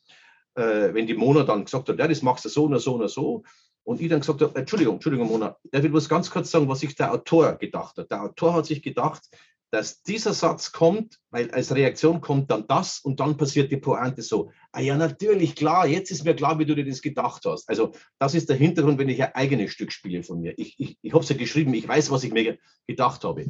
[0.55, 3.09] äh, wenn die Mona dann gesagt hat, ja, das machst du so oder so oder
[3.09, 3.43] so,
[3.85, 6.81] und ich dann gesagt habe, Entschuldigung, Entschuldigung, Mona, der will was ganz kurz sagen, was
[6.81, 8.11] sich der Autor gedacht hat.
[8.11, 9.23] Der Autor hat sich gedacht,
[9.71, 14.23] dass dieser Satz kommt, weil als Reaktion kommt dann das und dann passiert die Pointe
[14.23, 14.51] so.
[14.73, 17.69] Ah ja, natürlich, klar, jetzt ist mir klar, wie du dir das gedacht hast.
[17.69, 20.55] Also das ist der Hintergrund, wenn ich ein eigenes Stück spiele von mir.
[20.57, 23.47] Ich, ich, ich habe es ja geschrieben, ich weiß, was ich mir gedacht habe.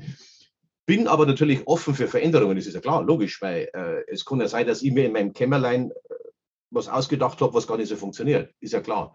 [0.86, 4.40] Bin aber natürlich offen für Veränderungen, das ist ja klar, logisch, weil äh, es kann
[4.40, 5.92] ja sein, dass ich mir in meinem Kämmerlein
[6.74, 8.52] was ausgedacht habe, was gar nicht so funktioniert.
[8.60, 9.14] Ist ja klar.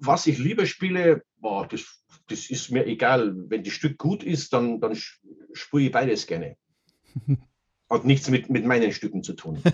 [0.00, 3.34] Was ich lieber spiele, boah, das, das ist mir egal.
[3.48, 4.96] Wenn das Stück gut ist, dann, dann
[5.52, 6.56] spiele ich beides gerne.
[7.90, 9.62] Hat nichts mit, mit meinen Stücken zu tun.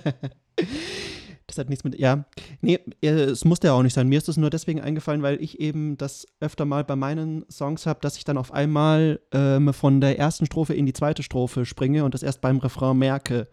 [1.49, 2.27] Das hat nichts mit, ja.
[2.61, 4.07] Nee, äh, es musste ja auch nicht sein.
[4.07, 7.87] Mir ist es nur deswegen eingefallen, weil ich eben das öfter mal bei meinen Songs
[7.87, 11.65] habe, dass ich dann auf einmal ähm, von der ersten Strophe in die zweite Strophe
[11.65, 13.49] springe und das erst beim Refrain merke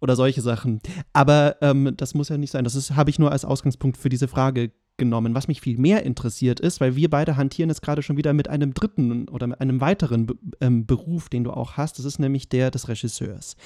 [0.00, 0.80] oder solche Sachen.
[1.12, 2.64] Aber ähm, das muss ja nicht sein.
[2.64, 5.34] Das habe ich nur als Ausgangspunkt für diese Frage genommen.
[5.34, 8.48] Was mich viel mehr interessiert ist, weil wir beide hantieren jetzt gerade schon wieder mit
[8.48, 11.98] einem dritten oder mit einem weiteren Be ähm, Beruf, den du auch hast.
[11.98, 13.56] Das ist nämlich der des Regisseurs.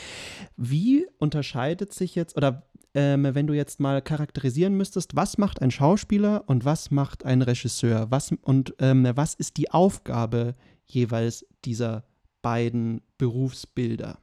[0.56, 2.62] Wie unterscheidet sich jetzt oder
[2.94, 7.42] ähm, wenn du jetzt mal charakterisieren müsstest, was macht ein Schauspieler und was macht ein
[7.42, 8.06] Regisseur?
[8.10, 10.54] Was, und ähm, was ist die Aufgabe
[10.86, 12.04] jeweils dieser
[12.42, 14.18] beiden Berufsbilder?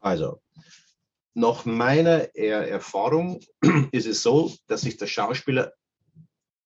[0.00, 0.40] Also,
[1.34, 3.40] nach meiner Erfahrung
[3.92, 5.72] ist es so, dass sich der Schauspieler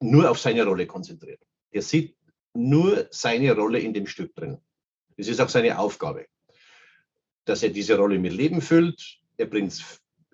[0.00, 1.40] nur auf seine Rolle konzentriert.
[1.70, 2.16] Er sieht
[2.54, 4.58] nur seine Rolle in dem Stück drin.
[5.16, 6.26] Das ist auch seine Aufgabe,
[7.44, 9.18] dass er diese Rolle mit Leben füllt.
[9.36, 9.84] Er bringt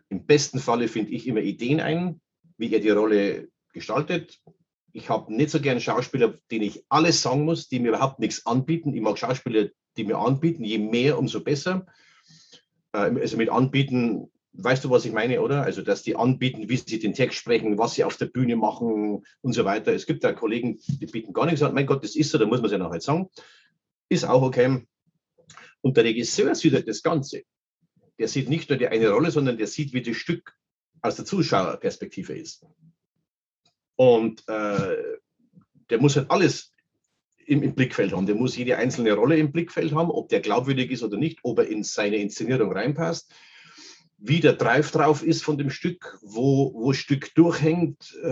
[0.09, 2.21] im besten Falle, finde ich, immer Ideen ein,
[2.59, 4.41] wie er die Rolle gestaltet.
[4.93, 8.45] Ich habe nicht so gerne Schauspieler, denen ich alles sagen muss, die mir überhaupt nichts
[8.45, 8.95] anbieten.
[8.95, 10.65] Ich mag Schauspieler, die mir anbieten.
[10.65, 11.87] Je mehr, umso besser.
[12.93, 15.63] Äh, also mit anbieten, weißt du, was ich meine, oder?
[15.63, 19.25] Also, dass die anbieten, wie sie den Text sprechen, was sie auf der Bühne machen
[19.43, 19.93] und so weiter.
[19.93, 21.75] Es gibt da Kollegen, die bieten gar nichts an.
[21.75, 23.29] Mein Gott, das ist so, da muss man es ja nachher sagen.
[24.09, 24.87] Ist auch okay.
[25.83, 27.43] Und der Regisseur sieht halt das Ganze.
[28.19, 30.55] Der sieht nicht nur die eine Rolle, sondern der sieht, wie das Stück
[31.01, 32.67] aus der Zuschauerperspektive ist.
[33.97, 34.97] Und äh,
[35.89, 36.73] der muss halt alles
[37.51, 38.27] im, im, Blickfeld haben.
[38.27, 41.59] Der muss jede einzelne Rolle im Blickfeld haben, ob der glaubwürdig ist oder nicht, ob
[41.59, 43.33] er in seine Inszenierung reinpasst,
[44.19, 48.29] wie der Drive drauf ist von dem Stück, wo, wo Stück durchhängt, äh,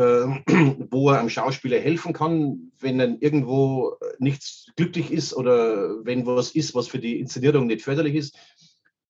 [0.91, 6.53] wo er am Schauspieler helfen kann, wenn er irgendwo nichts glücklich ist oder wenn was
[6.53, 8.37] ist, was für die Inszenierung nicht förderlich ist.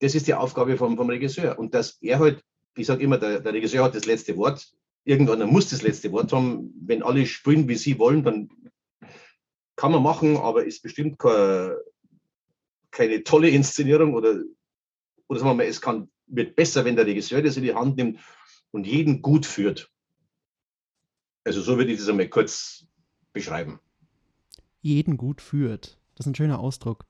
[0.01, 1.59] Das ist die Aufgabe vom, vom Regisseur.
[1.59, 2.43] Und dass er halt,
[2.77, 4.73] ich sage immer, der, der Regisseur hat das letzte Wort.
[5.05, 6.73] Irgendwann muss das letzte Wort haben.
[6.81, 8.49] Wenn alle spielen, wie sie wollen, dann
[9.79, 11.79] kann man machen, aber ist bestimmt keine,
[12.91, 14.43] keine tolle Inszenierung oder,
[15.29, 17.97] oder sagen wir mal, es kann, wird besser, wenn der Regisseur das in die Hand
[17.97, 18.19] nimmt
[18.73, 19.89] und jeden gut führt.
[21.45, 22.87] Also so würde ich das einmal kurz
[23.33, 23.79] beschreiben.
[24.83, 26.01] Jeden gut führt.
[26.17, 27.05] Das ist ein schöner Ausdruck.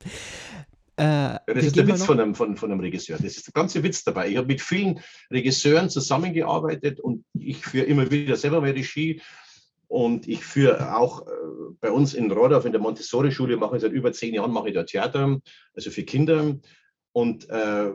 [0.99, 3.17] Äh, ja, das ist der Witz von einem, von, von einem Regisseur.
[3.17, 4.29] Das ist der ganze Witz dabei.
[4.29, 5.01] Ich habe mit vielen
[5.31, 9.23] Regisseuren zusammengearbeitet und ich führe immer wieder selber meine Regie
[9.89, 11.31] und ich führe auch äh,
[11.81, 14.75] bei uns in Rodorf in der Montessori-Schule, mache ich seit über zehn Jahren, mache ich
[14.75, 15.41] da Theater,
[15.75, 16.57] also für Kinder.
[17.13, 17.93] Und äh,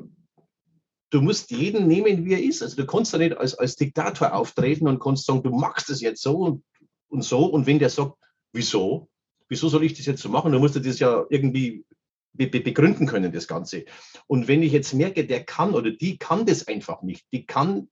[1.11, 2.63] du musst jeden nehmen, wie er ist.
[2.63, 6.01] Also du kannst da nicht als, als Diktator auftreten und kannst sagen, du machst das
[6.01, 6.63] jetzt so und,
[7.09, 7.45] und so.
[7.45, 8.15] Und wenn der sagt,
[8.51, 9.07] wieso?
[9.47, 10.51] Wieso soll ich das jetzt so machen?
[10.51, 11.85] Dann musst du das ja irgendwie
[12.33, 13.85] be begründen können, das Ganze.
[14.25, 17.89] Und wenn ich jetzt merke, der kann oder die kann das einfach nicht, die kann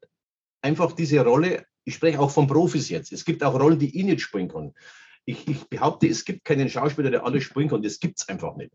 [0.63, 3.11] einfach diese Rolle ich spreche auch von Profis jetzt.
[3.11, 4.73] Es gibt auch Rollen, die ich nicht spielen kann.
[5.25, 7.83] Ich, ich behaupte, es gibt keinen Schauspieler, der alles spielen kann.
[7.83, 8.71] Das gibt es einfach nicht.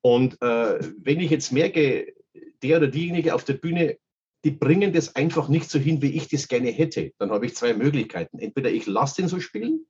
[0.00, 2.14] Und äh, wenn ich jetzt merke,
[2.62, 3.96] der oder diejenige auf der Bühne,
[4.44, 7.54] die bringen das einfach nicht so hin, wie ich das gerne hätte, dann habe ich
[7.54, 8.38] zwei Möglichkeiten.
[8.38, 9.86] Entweder ich lasse den so spielen,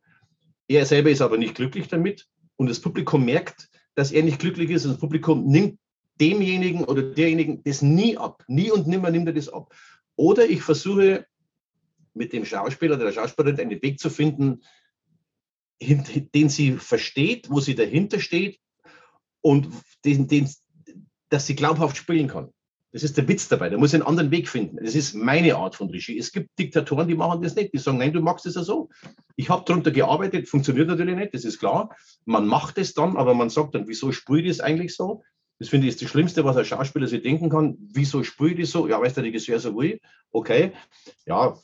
[0.69, 4.71] er selber ist aber nicht glücklich damit und das Publikum merkt, dass er nicht glücklich
[4.71, 5.79] ist und das Publikum nimmt
[6.21, 8.45] demjenigen oder derjenigen das nie ab.
[8.47, 9.75] Nie und nimmer nimmt er das ab.
[10.17, 11.27] Oder ich versuche
[12.15, 14.63] mit dem Schauspieler oder der Schauspielerin einen Weg zu finden,
[15.81, 18.59] den sie versteht, wo sie dahinter steht
[19.41, 19.69] und
[20.05, 20.49] den, den,
[21.29, 22.53] dass sie glaubhaft spielen kann.
[22.93, 23.71] Das ist der Witz dabei.
[23.71, 24.77] Da muss einen anderen Weg finden.
[24.77, 26.19] Das ist meine Art von Regie.
[26.19, 27.73] Es gibt Diktatoren, die machen das nicht.
[27.73, 28.91] Die sagen, nein, du machst es ja so.
[29.35, 31.97] Ich habe darunter gearbeitet, funktioniert natürlich nicht, das ist klar.
[32.27, 35.23] Man macht es dann, aber man sagt dann, wieso sprüht es eigentlich so?
[35.59, 37.79] Das finde ich ist das Schlimmste, was ein Schauspieler sich denken kann.
[37.79, 38.87] Wieso sprüht es so?
[38.87, 39.99] Ja, weiß der Regisseur so will.
[40.31, 40.73] Okay.
[41.25, 41.57] Ja,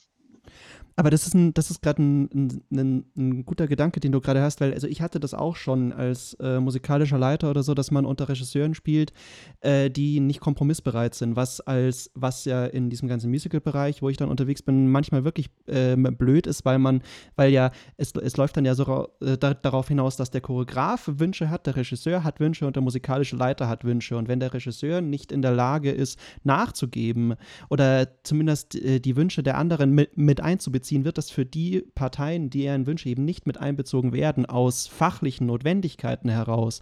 [0.98, 4.42] aber das ist, ein, das ist gerade ein, ein, ein, guter Gedanke, den du gerade
[4.42, 7.92] hast, weil also ich hatte das auch schon als äh, musikalischer Leiter oder so, dass
[7.92, 9.12] man unter Regisseuren spielt,
[9.60, 14.16] äh, die nicht kompromissbereit sind, was als was ja in diesem ganzen Musical-Bereich, wo ich
[14.16, 17.02] dann unterwegs bin, manchmal wirklich äh, blöd ist, weil man,
[17.36, 21.08] weil ja es, es läuft dann ja so äh, da, darauf hinaus, dass der Choreograf
[21.12, 24.16] Wünsche hat, der Regisseur hat Wünsche und der musikalische Leiter hat Wünsche.
[24.16, 27.36] Und wenn der Regisseur nicht in der Lage ist nachzugeben
[27.70, 31.84] oder zumindest äh, die Wünsche der anderen mit, mit einzubeziehen einbeziehen, wird das für die
[31.94, 36.80] Parteien, die deren Wünsche eben nicht mit einbezogen werden, aus fachlichen Notwendigkeiten heraus,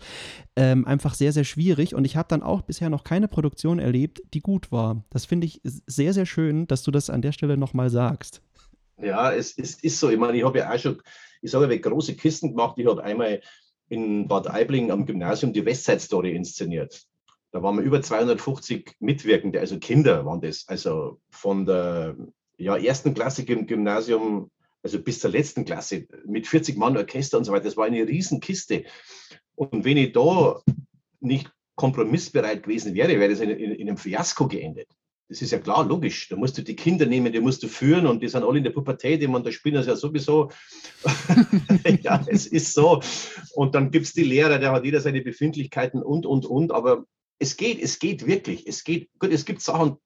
[0.57, 1.95] ähm, einfach sehr, sehr schwierig.
[1.95, 5.05] Und ich habe dann auch bisher noch keine Produktion erlebt, die gut war.
[5.11, 8.43] Das finde ich sehr, sehr schön, dass du das an der Stelle nochmal sagst.
[9.03, 10.09] Ja, es, es, ist so.
[10.11, 11.03] Ich meine, ich habe ja auch schon,
[11.43, 12.79] ich sage ja, große Kisten gemacht.
[12.79, 13.41] Ich habe einmal
[13.89, 17.03] in Bad Aibling am Gymnasium die Westside Story inszeniert.
[17.53, 22.17] Da waren wir über 250 Mitwirkende, also Kinder waren das, also von der
[22.59, 24.51] ja, ersten Klasse im Gymnasium,
[24.83, 27.65] also bis zur letzten Klasse, mit 40 Mann Orchester und so weiter.
[27.65, 28.85] Das war eine Riesenkiste.
[29.55, 30.61] Und wenn ich da
[31.21, 34.89] nicht kompromissbereit gewesen wäre, wäre das in, in, in einem Fiasko geendet.
[35.29, 36.29] Das ist ja klar, logisch.
[36.29, 38.65] Da musst du die Kinder nehmen, die musst du führen und die sind alle in
[38.65, 40.53] der Pubertät, die man da spielen das ja sowieso.
[42.03, 43.03] ja, es ist so.
[43.55, 46.71] Und dann gibt es die Lehrer, der hat jeder seine Befindlichkeiten und, und, und.
[46.71, 47.07] Aber
[47.41, 48.69] es geht, es geht wirklich.
[48.69, 49.97] Es geht, gut, es gibt Sachen,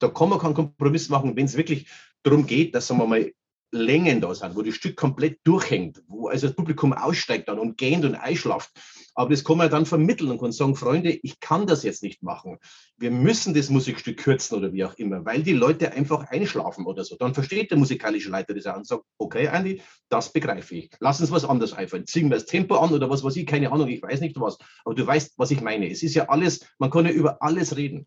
[0.00, 1.86] da kann man keinen Kompromiss machen, wenn es wirklich
[2.22, 3.32] darum geht, dass sagen wir mal
[3.72, 7.78] Längen da sind, wo das Stück komplett durchhängt, wo also das Publikum aussteigt dann und
[7.78, 8.70] gähnt und einschlaft.
[9.14, 12.22] Aber das kann man dann vermitteln und kann sagen, Freunde, ich kann das jetzt nicht
[12.22, 12.58] machen.
[12.96, 17.04] Wir müssen das Musikstück kürzen oder wie auch immer, weil die Leute einfach einschlafen oder
[17.04, 17.16] so.
[17.16, 20.90] Dann versteht der musikalische Leiter das auch und sagt, okay, Andy, das begreife ich.
[21.00, 22.06] Lass uns was anderes einfallen.
[22.06, 24.58] Ziehen wir das Tempo an oder was weiß ich, keine Ahnung, ich weiß nicht was.
[24.84, 25.90] Aber du weißt, was ich meine.
[25.90, 28.06] Es ist ja alles, man kann ja über alles reden.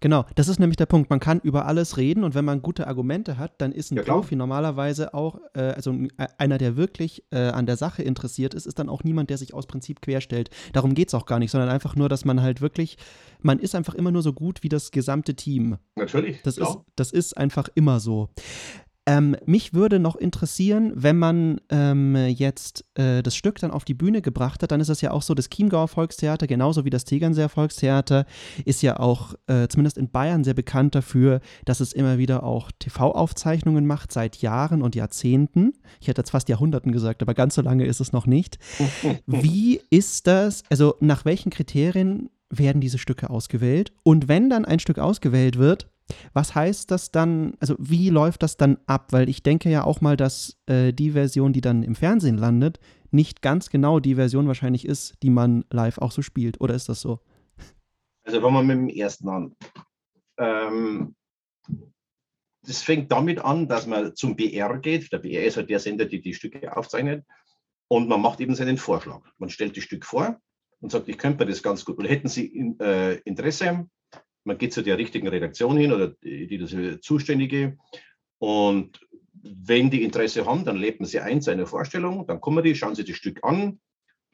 [0.00, 1.10] Genau, das ist nämlich der Punkt.
[1.10, 4.04] Man kann über alles reden und wenn man gute Argumente hat, dann ist ein ja,
[4.04, 8.66] Profi normalerweise auch, äh, also äh, einer, der wirklich äh, an der Sache interessiert ist,
[8.66, 10.50] ist dann auch niemand, der sich aus Prinzip querstellt.
[10.72, 12.96] Darum geht es auch gar nicht, sondern einfach nur, dass man halt wirklich,
[13.40, 15.78] man ist einfach immer nur so gut wie das gesamte Team.
[15.96, 16.42] Natürlich.
[16.42, 16.68] Das, ja.
[16.68, 18.28] ist, das ist einfach immer so.
[19.08, 23.94] Ähm, mich würde noch interessieren, wenn man ähm, jetzt äh, das Stück dann auf die
[23.94, 27.06] Bühne gebracht hat, dann ist es ja auch so, das Chiemgauer Volkstheater, genauso wie das
[27.06, 28.26] Tegernseer Volkstheater,
[28.66, 32.70] ist ja auch äh, zumindest in Bayern sehr bekannt dafür, dass es immer wieder auch
[32.78, 35.72] TV-Aufzeichnungen macht, seit Jahren und Jahrzehnten.
[36.02, 38.58] Ich hätte jetzt fast Jahrhunderten gesagt, aber ganz so lange ist es noch nicht.
[39.26, 43.90] Wie ist das, also nach welchen Kriterien werden diese Stücke ausgewählt?
[44.02, 45.88] Und wenn dann ein Stück ausgewählt wird,
[46.32, 49.12] was heißt das dann, also wie läuft das dann ab?
[49.12, 52.80] Weil ich denke ja auch mal, dass äh, die Version, die dann im Fernsehen landet,
[53.10, 56.60] nicht ganz genau die Version wahrscheinlich ist, die man live auch so spielt.
[56.60, 57.20] Oder ist das so?
[58.24, 59.56] Also fangen wir mit dem ersten an.
[60.38, 61.14] Ähm,
[62.62, 65.10] das fängt damit an, dass man zum BR geht.
[65.12, 67.24] Der BR ist halt der Sender, der die Stücke aufzeichnet.
[67.88, 69.22] Und man macht eben seinen Vorschlag.
[69.38, 70.38] Man stellt das Stück vor
[70.80, 71.98] und sagt, ich könnte mir das ganz gut.
[71.98, 73.88] Oder hätten Sie in, äh, Interesse,
[74.44, 77.76] man geht zu der richtigen Redaktion hin oder die, die das zuständige
[78.38, 79.00] und
[79.32, 82.74] wenn die Interesse haben, dann lädt man sie ein zu einer Vorstellung, dann kommen die,
[82.74, 83.80] schauen sie das Stück an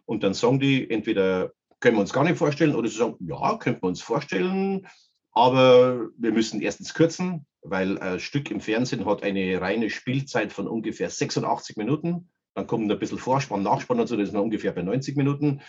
[0.07, 3.57] und dann sagen die entweder können wir uns gar nicht vorstellen oder sie sagen, ja,
[3.59, 4.87] könnten wir uns vorstellen,
[5.33, 10.69] aber wir müssen erstens kürzen, weil ein Stück im Fernsehen hat eine reine Spielzeit von
[10.69, 12.31] ungefähr 86 Minuten.
[12.55, 15.61] Dann kommt ein bisschen Vorspann, Nachspann und so, das ist man ungefähr bei 90 Minuten.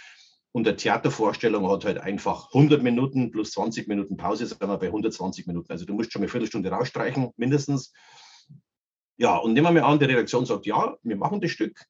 [0.56, 4.86] Und eine Theatervorstellung hat halt einfach 100 Minuten plus 20 Minuten Pause, sind wir bei
[4.86, 5.70] 120 Minuten.
[5.70, 7.92] Also du musst schon eine Viertelstunde rausstreichen, mindestens.
[9.18, 11.84] Ja, und nehmen wir mal an, die Redaktion sagt, ja, wir machen das Stück.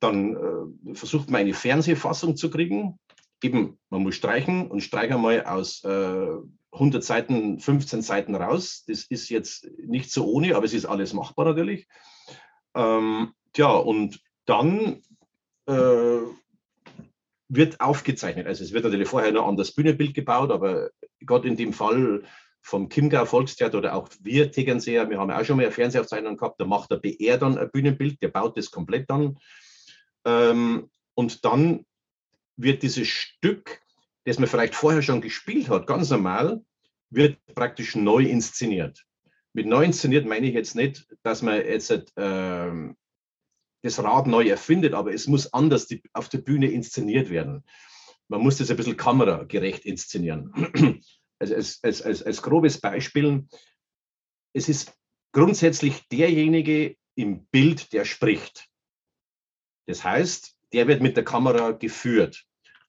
[0.00, 2.98] Dann äh, versucht man eine Fernsehfassung zu kriegen.
[3.44, 6.36] Eben, man muss streichen und streichen mal aus äh,
[6.72, 8.82] 100 Seiten, 15 Seiten raus.
[8.88, 11.86] Das ist jetzt nicht so ohne, aber es ist alles machbar natürlich.
[12.74, 15.00] Ähm, tja, und dann
[15.66, 16.22] äh,
[17.50, 18.46] wird aufgezeichnet.
[18.46, 20.90] Also es wird natürlich vorher noch an das Bühnenbild gebaut, aber
[21.26, 22.22] Gott in dem Fall
[22.62, 26.60] vom Chiemgau Volkstheater oder auch wir Tegernseer, wir haben auch schon mal eine Fernsehaufzeichnung gehabt,
[26.60, 29.36] da macht der BR dann ein Bühnenbild, der baut das komplett dann.
[30.24, 31.84] Ähm, und dann
[32.56, 33.80] wird dieses Stück,
[34.24, 36.60] das man vielleicht vorher schon gespielt hat, ganz normal,
[37.08, 39.04] wird praktisch neu inszeniert.
[39.52, 42.94] Mit neu inszeniert meine ich jetzt nicht, dass man jetzt äh,
[43.82, 47.64] das Rad neu erfindet, aber es muss anders die, auf der Bühne inszeniert werden.
[48.28, 51.02] Man muss das ein bisschen kameragerecht inszenieren.
[51.42, 53.46] Also als, als, als, als grobes Beispiel,
[54.52, 54.92] es ist
[55.32, 58.68] grundsätzlich derjenige im Bild, der spricht.
[59.86, 62.44] Das heißt, der wird mit der Kamera geführt.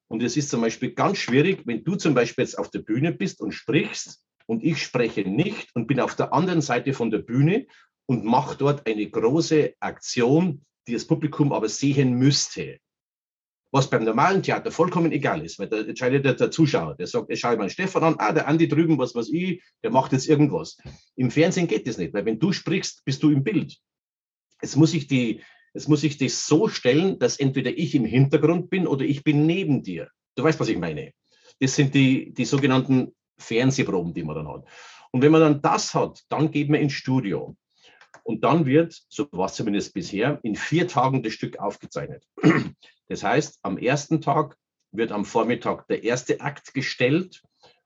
[0.08, 3.14] Und es ist zum Beispiel ganz schwierig, wenn du zum Beispiel jetzt auf der Bühne
[3.14, 7.20] bist und sprichst und ich spreche nicht und bin auf der anderen Seite von der
[7.20, 7.68] Bühne
[8.06, 12.78] und mache dort eine große Aktion, die das Publikum aber sehen müsste.
[13.74, 17.32] Was beim normalen Theater vollkommen egal ist, weil da entscheidet der, der Zuschauer, der sagt,
[17.32, 20.28] ich schaue mal Stefan an, ah, der Andi drüben, was weiß ich, der macht jetzt
[20.28, 20.78] irgendwas.
[21.16, 23.78] Im Fernsehen geht das nicht, weil wenn du sprichst, bist du im Bild.
[24.60, 25.42] Es muss sich die,
[25.74, 29.46] es muss sich das so stellen, dass entweder ich im Hintergrund bin oder ich bin
[29.46, 30.10] neben dir.
[30.36, 31.14] Du weißt, was ich meine.
[31.62, 34.66] Das sind die, die sogenannten Fernsehproben, die man dann hat.
[35.12, 37.56] Und wenn man dann das hat, dann geht man ins Studio.
[38.24, 42.26] Und dann wird, so war es zumindest bisher, in vier Tagen das Stück aufgezeichnet.
[43.08, 44.56] Das heißt, am ersten Tag
[44.94, 47.44] wird am Vormittag der erste Akt gestellt.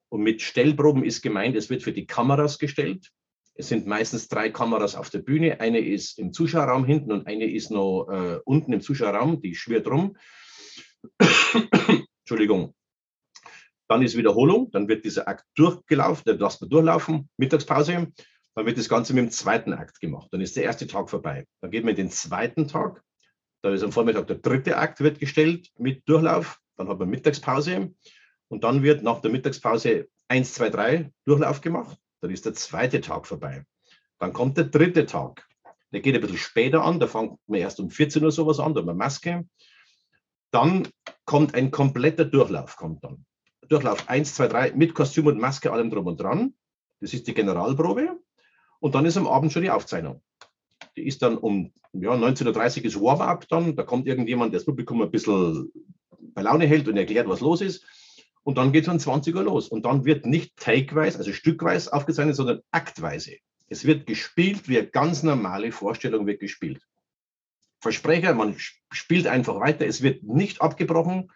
[0.10, 3.10] Und mit Stellproben ist gemeint, es wird für die Kameras gestellt.
[3.56, 5.60] Es sind meistens drei Kameras auf der Bühne.
[5.62, 9.88] Eine ist im Zuschauerraum hinten und eine ist noch äh, unten im Zuschauerraum, die schwirrt
[9.88, 10.16] rum.
[12.20, 12.76] Entschuldigung.
[13.88, 18.12] Dann ist Wiederholung, dann wird dieser Akt durchgelaufen, dann lässt man durchlaufen, Mittagspause.
[18.56, 20.30] Dann wird das Ganze mit dem zweiten Akt gemacht.
[20.32, 21.46] Dann ist der erste Tag vorbei.
[21.62, 23.04] Dann geht man in den zweiten Tag.
[23.62, 26.60] Da ist am Vormittag der dritte Akt wird gestellt mit Durchlauf.
[26.78, 27.94] Dann hat man Mittagspause.
[28.48, 31.98] Und dann wird nach der Mittagspause 1, 2, 3 Durchlauf gemacht.
[32.22, 33.66] Dann ist der zweite Tag vorbei.
[34.20, 35.46] Dann kommt der dritte Tag.
[35.92, 37.00] Der geht ein bisschen später an.
[37.00, 39.48] Da fängt man erst um 14 Uhr sowas an, da haben wir Maske.
[40.52, 40.88] Dann
[41.26, 42.78] kommt ein kompletter Durchlauf.
[42.78, 43.26] Kommt dann.
[43.68, 46.54] Durchlauf 1, 2, 3 mit Kostüm und Maske, allem drum und dran.
[47.02, 48.20] Das ist die Generalprobe.
[48.80, 50.22] Und dann ist am Abend schon die Aufzeichnung.
[50.96, 53.76] Die ist dann um ja, 19.30 Uhr ist Warm-up dann.
[53.76, 55.72] Da kommt irgendjemand, der das Publikum ein bisschen
[56.20, 57.86] bei Laune hält und erklärt, was los ist.
[58.44, 59.70] Und dann geht es um 20 Uhr los.
[59.70, 63.38] Und dann wird nicht takeweise, also stückweise aufgezeichnet, sondern aktweise.
[63.68, 66.82] Es wird gespielt, wie eine ganz normale Vorstellung wird gespielt.
[67.80, 68.56] Versprecher, man
[68.92, 71.32] spielt einfach weiter, es wird nicht abgebrochen.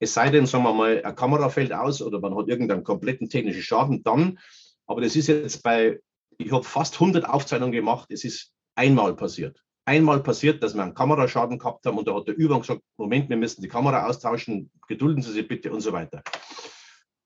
[0.00, 3.28] Es sei denn, sagen wir mal, eine Kamera fällt aus oder man hat irgendeinen kompletten
[3.28, 4.38] technischen Schaden, dann.
[4.86, 6.00] Aber das ist jetzt bei
[6.38, 8.10] ich habe fast 100 Aufzeichnungen gemacht.
[8.10, 9.62] Es ist einmal passiert.
[9.84, 13.28] Einmal passiert, dass wir einen Kameraschaden gehabt haben und da hat der Übung gesagt, Moment,
[13.28, 16.22] wir müssen die Kamera austauschen, gedulden Sie sich bitte und so weiter.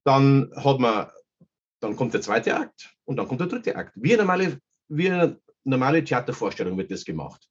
[0.05, 1.11] Dann hat man,
[1.81, 3.93] dann kommt der zweite Akt und dann kommt der dritte Akt.
[3.97, 7.47] Wie eine normale, wie eine normale Theatervorstellung wird das gemacht.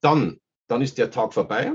[0.00, 1.72] Dann, dann ist der Tag vorbei.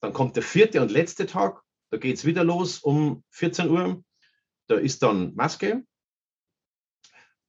[0.00, 1.62] Dann kommt der vierte und letzte Tag.
[1.90, 4.02] Da geht es wieder los um 14 Uhr.
[4.68, 5.84] Da ist dann Maske.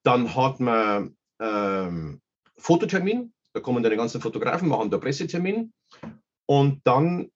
[0.03, 2.21] Dann hat man ähm,
[2.57, 5.73] Fototermin, da kommen dann die ganzen Fotografen, machen da Pressetermin.
[6.45, 7.31] Und dann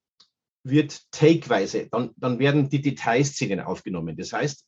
[0.64, 4.16] wird takeweise, dann, dann werden die Detailszenen aufgenommen.
[4.16, 4.66] Das heißt,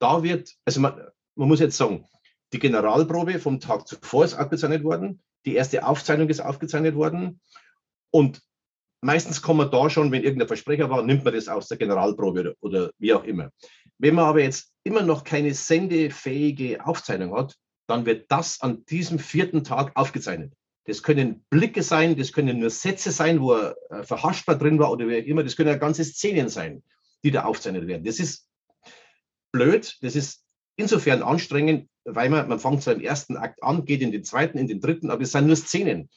[0.00, 1.00] da wird, also man,
[1.36, 2.04] man muss jetzt sagen,
[2.52, 7.40] die Generalprobe vom Tag zuvor ist aufgezeichnet worden, die erste Aufzeichnung ist aufgezeichnet worden.
[8.10, 8.42] Und
[9.00, 12.40] meistens kann man da schon, wenn irgendein Versprecher war, nimmt man das aus der Generalprobe
[12.40, 13.50] oder, oder wie auch immer.
[13.98, 19.18] Wenn man aber jetzt immer noch keine sendefähige Aufzeichnung hat, dann wird das an diesem
[19.18, 20.52] vierten Tag aufgezeichnet.
[20.86, 24.90] Das können Blicke sein, das können nur Sätze sein, wo er äh, verhaschbar drin war
[24.90, 25.42] oder wie auch immer.
[25.42, 26.82] Das können ja ganze Szenen sein,
[27.24, 28.04] die da aufgezeichnet werden.
[28.04, 28.48] Das ist
[29.52, 30.44] blöd, das ist
[30.76, 34.58] insofern anstrengend, weil man, man fängt so im ersten Akt an, geht in den zweiten,
[34.58, 36.08] in den dritten, aber es sind nur Szenen.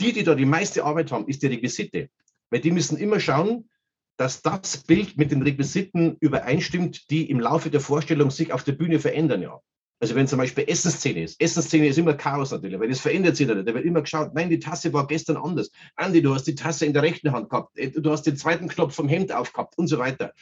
[0.00, 2.08] Die, die da die meiste Arbeit haben, ist die Requisite.
[2.50, 3.68] Weil die müssen immer schauen,
[4.16, 8.72] dass das Bild mit den Requisiten übereinstimmt, die im Laufe der Vorstellung sich auf der
[8.72, 9.42] Bühne verändern.
[9.42, 9.60] Ja.
[10.00, 13.46] Also wenn zum Beispiel Essensszene ist, Essensszene ist immer Chaos natürlich, weil das verändert sich
[13.46, 13.68] nicht.
[13.68, 15.70] Da wird immer geschaut, nein, die Tasse war gestern anders.
[15.96, 18.68] Andi, du hast die Tasse in der rechten Hand gehabt, äh, du hast den zweiten
[18.68, 20.32] Knopf vom Hemd aufgehabt und so weiter.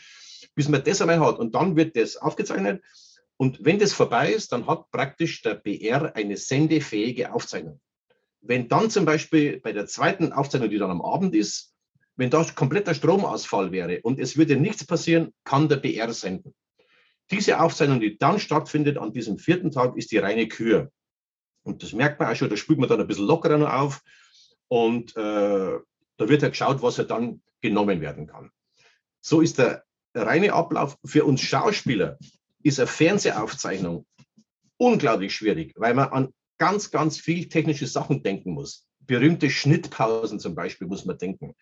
[0.55, 2.83] Bis man das einmal hat und dann wird das aufgezeichnet.
[3.37, 7.81] Und wenn das vorbei ist, dann hat praktisch der BR eine sendefähige Aufzeichnung.
[8.41, 11.75] Wenn dann zum Beispiel bei der zweiten Aufzeichnung, die dann am Abend ist,
[12.17, 16.55] wenn da kompletter Stromausfall wäre und es würde nichts passieren, kann der BR senden.
[17.31, 20.91] diese Aufzeichnung, die dann stattfindet an diesem vierten Tag, ist die reine Kür.
[21.63, 24.03] Und das merkt man auch schon, da spült man dann ein bisschen lockerer noch auf.
[24.69, 25.79] Und äh,
[26.17, 28.51] da wird ja geschaut, was ja dann genommen werden kann.
[29.21, 29.85] So ist der
[30.15, 32.19] reine Ablauf für uns Schauspieler,
[32.63, 34.07] ist eine Fernsehaufzeichnung
[34.79, 38.87] unglaublich schwierig, weil man an ganz, ganz viel technische Sachen denken muss.
[39.01, 41.55] Berühmte Schnittpausen zum Beispiel muss man denken.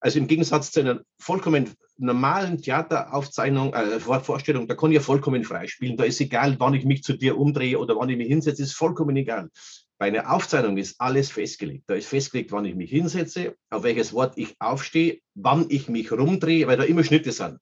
[0.00, 5.44] Also im Gegensatz zu einer vollkommen normalen Theateraufzeichnung, äh, Vorstellung, da kann ich ja vollkommen
[5.44, 5.96] frei spielen.
[5.96, 8.74] Da ist egal, wann ich mich zu dir umdrehe oder wann ich mich hinsetze, ist
[8.74, 9.50] vollkommen egal.
[9.96, 11.84] Bei einer Aufzeichnung ist alles festgelegt.
[11.86, 16.12] Da ist festgelegt, wann ich mich hinsetze, auf welches Wort ich aufstehe, wann ich mich
[16.12, 17.58] rumdrehe, weil da immer Schnitte sind.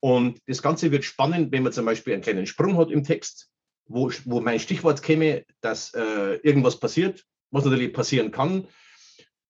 [0.00, 3.50] Und das Ganze wird spannend, wenn man zum Beispiel einen kleinen Sprung hat im Text,
[3.88, 8.66] wo, wo mein Stichwort käme, dass äh, irgendwas passiert, was natürlich passieren kann.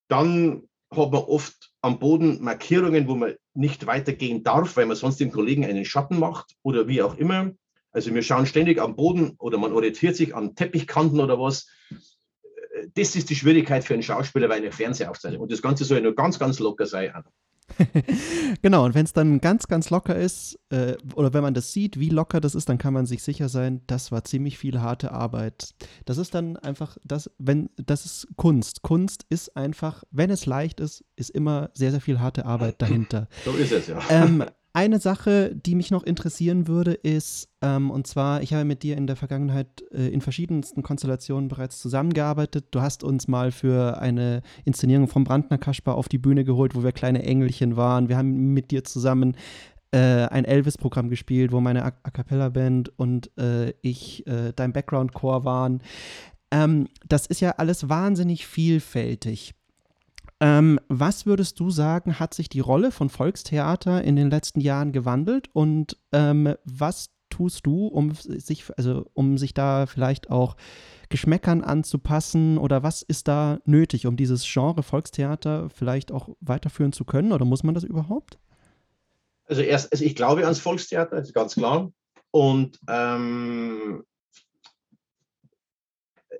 [0.08, 5.20] Dann hat man oft am Boden Markierungen, wo man nicht weitergehen darf, weil man sonst
[5.20, 7.52] dem Kollegen einen Schatten macht oder wie auch immer.
[7.90, 11.68] Also wir schauen ständig am Boden oder man orientiert sich an Teppichkanten oder was.
[12.94, 15.42] Das ist die Schwierigkeit für einen Schauspieler bei einer Fernsehaufzeichnung.
[15.42, 17.12] Und das Ganze soll ja nur ganz, ganz locker sein.
[18.62, 21.98] genau, und wenn es dann ganz, ganz locker ist, äh, oder wenn man das sieht,
[21.98, 25.12] wie locker das ist, dann kann man sich sicher sein, das war ziemlich viel harte
[25.12, 25.74] Arbeit.
[26.04, 28.82] Das ist dann einfach, das, wenn, das ist Kunst.
[28.82, 33.28] Kunst ist einfach, wenn es leicht ist, ist immer sehr, sehr viel harte Arbeit dahinter.
[33.44, 33.98] So ist es, ja.
[34.10, 38.82] Ähm, eine Sache, die mich noch interessieren würde, ist, ähm, und zwar, ich habe mit
[38.82, 42.66] dir in der Vergangenheit äh, in verschiedensten Konstellationen bereits zusammengearbeitet.
[42.70, 46.82] Du hast uns mal für eine Inszenierung vom Brandner Kasper auf die Bühne geholt, wo
[46.82, 48.08] wir kleine Engelchen waren.
[48.08, 49.36] Wir haben mit dir zusammen
[49.90, 55.44] äh, ein Elvis-Programm gespielt, wo meine A, A Cappella-Band und äh, ich äh, dein Background-Chor
[55.44, 55.82] waren.
[56.50, 59.54] Ähm, das ist ja alles wahnsinnig vielfältig.
[60.40, 64.92] Ähm, was würdest du sagen, hat sich die Rolle von Volkstheater in den letzten Jahren
[64.92, 70.56] gewandelt und ähm, was tust du, um sich, also um sich da vielleicht auch
[71.08, 77.04] Geschmäckern anzupassen oder was ist da nötig, um dieses Genre Volkstheater vielleicht auch weiterführen zu
[77.04, 78.38] können oder muss man das überhaupt?
[79.46, 81.90] Also erst, also ich glaube ans Volkstheater, ist ganz klar.
[82.30, 84.04] Und ähm,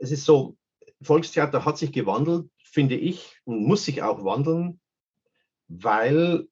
[0.00, 0.56] es ist so,
[1.00, 4.80] Volkstheater hat sich gewandelt finde ich, und muss sich auch wandeln,
[5.68, 6.46] weil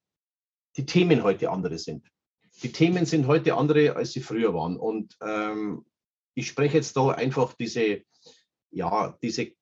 [0.77, 2.07] die Themen heute andere sind.
[2.62, 4.77] Die Themen sind heute andere, als sie früher waren.
[4.77, 5.85] Und ähm,
[6.35, 8.03] ich spreche jetzt da einfach diese,
[8.71, 9.53] ja, diese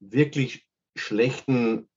[0.00, 1.88] wirklich schlechten,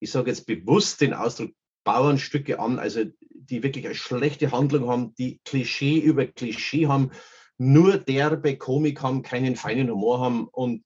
[0.00, 1.52] ich sage jetzt bewusst den Ausdruck
[1.84, 7.10] Bauernstücke an, also die wirklich eine schlechte Handlung haben, die Klischee über Klischee haben,
[7.58, 10.84] nur derbe Komik haben, keinen feinen Humor haben und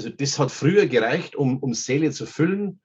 [0.00, 2.80] also das hat früher gereicht, um, um Säle zu füllen.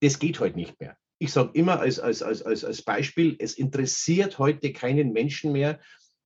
[0.00, 0.96] Das geht heute nicht mehr.
[1.18, 5.78] Ich sage immer als, als, als, als Beispiel, es interessiert heute keinen Menschen mehr,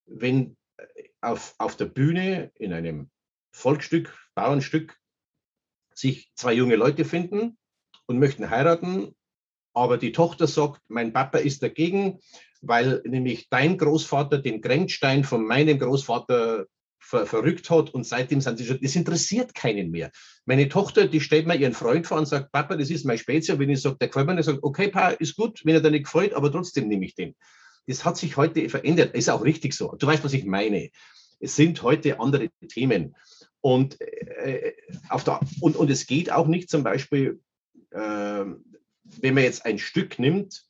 [0.06, 0.84] wenn äh,
[1.20, 3.10] auf, auf der Bühne in einem
[3.52, 4.96] Volksstück, Bauernstück,
[5.92, 7.58] sich zwei junge Leute finden
[8.06, 9.16] und möchten heiraten,
[9.74, 12.20] aber die Tochter sagt, mein Papa ist dagegen,
[12.60, 16.66] weil nämlich dein Großvater den Gränkstein von meinem Großvater
[17.00, 20.12] ver verrückt hat und seitdem sind sie schon, das interessiert keinen mehr.
[20.44, 23.58] Meine Tochter, die stellt mir ihren Freund vor und sagt, Papa, das ist mein Spezial.
[23.58, 25.90] Wenn ich sage, der gefällt mir, dann sagt, okay, Papa, ist gut, wenn er dir
[25.90, 27.34] nicht gefällt, aber trotzdem nehme ich den.
[27.86, 29.14] Das hat sich heute verändert.
[29.14, 29.96] Ist auch richtig so.
[29.98, 30.90] Du weißt, was ich meine.
[31.40, 33.16] Es sind heute andere Themen.
[33.62, 34.74] Und, äh,
[35.08, 37.40] auf der, und, und es geht auch nicht zum Beispiel,
[37.90, 40.64] äh, wenn man jetzt ein Stück nimmt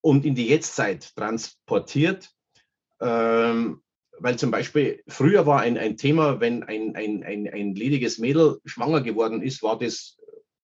[0.00, 2.30] und in die Jetztzeit transportiert,
[3.00, 3.83] ähm,
[4.18, 8.58] weil zum Beispiel früher war ein, ein Thema, wenn ein, ein, ein, ein lediges Mädel
[8.64, 10.18] schwanger geworden ist, war das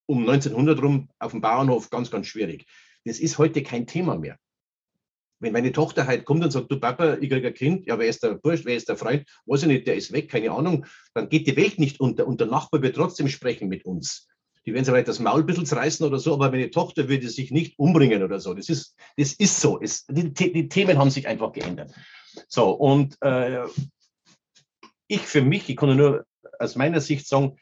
[0.06, 2.66] um 1900 rum auf dem Bauernhof ganz, ganz schwierig.
[3.04, 4.38] Das ist heute kein Thema mehr.
[5.38, 8.08] Wenn meine Tochter halt kommt und sagt, du Papa, ich kriege ein Kind, ja, wer
[8.08, 10.84] ist der Bursch, wer ist der Freund, weiß ich nicht, der ist weg, keine Ahnung,
[11.14, 14.28] dann geht die Welt nicht unter und der Nachbar wird trotzdem sprechen mit uns.
[14.66, 17.28] Die werden sich vielleicht das Maul ein bisschen zerreißen oder so, aber meine Tochter würde
[17.30, 18.52] sich nicht umbringen oder so.
[18.52, 19.80] Das ist, das ist so.
[19.80, 21.92] Es, die, die Themen haben sich einfach geändert.
[22.48, 23.64] So, und äh,
[25.08, 26.24] ich für mich, ich kann nur
[26.58, 27.56] aus meiner Sicht sagen,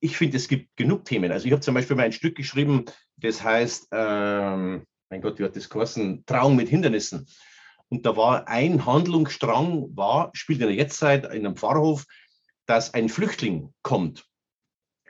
[0.00, 1.30] ich finde, es gibt genug Themen.
[1.30, 2.86] Also ich habe zum Beispiel mal ein Stück geschrieben,
[3.16, 6.24] das heißt, ähm, mein Gott, wie hat das geheißen?
[6.26, 7.28] Trauung mit Hindernissen.
[7.88, 12.06] Und da war ein Handlungsstrang, war, spielt in der Jetztzeit in einem Pfarrhof,
[12.66, 14.26] dass ein Flüchtling kommt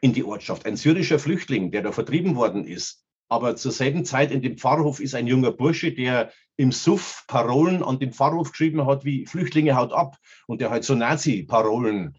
[0.01, 3.07] in die Ortschaft, ein syrischer Flüchtling, der da vertrieben worden ist.
[3.28, 7.82] Aber zur selben Zeit in dem Pfarrhof ist ein junger Bursche, der im Suff Parolen
[7.82, 10.18] an den Pfarrhof geschrieben hat, wie Flüchtlinge haut ab.
[10.46, 12.16] Und der halt so Nazi-Parolen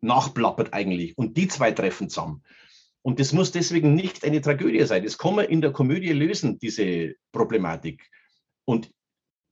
[0.00, 1.16] nachplappert eigentlich.
[1.16, 2.42] Und die zwei treffen zusammen.
[3.02, 5.04] Und das muss deswegen nicht eine Tragödie sein.
[5.04, 8.10] Das kann man in der Komödie lösen, diese Problematik.
[8.64, 8.90] Und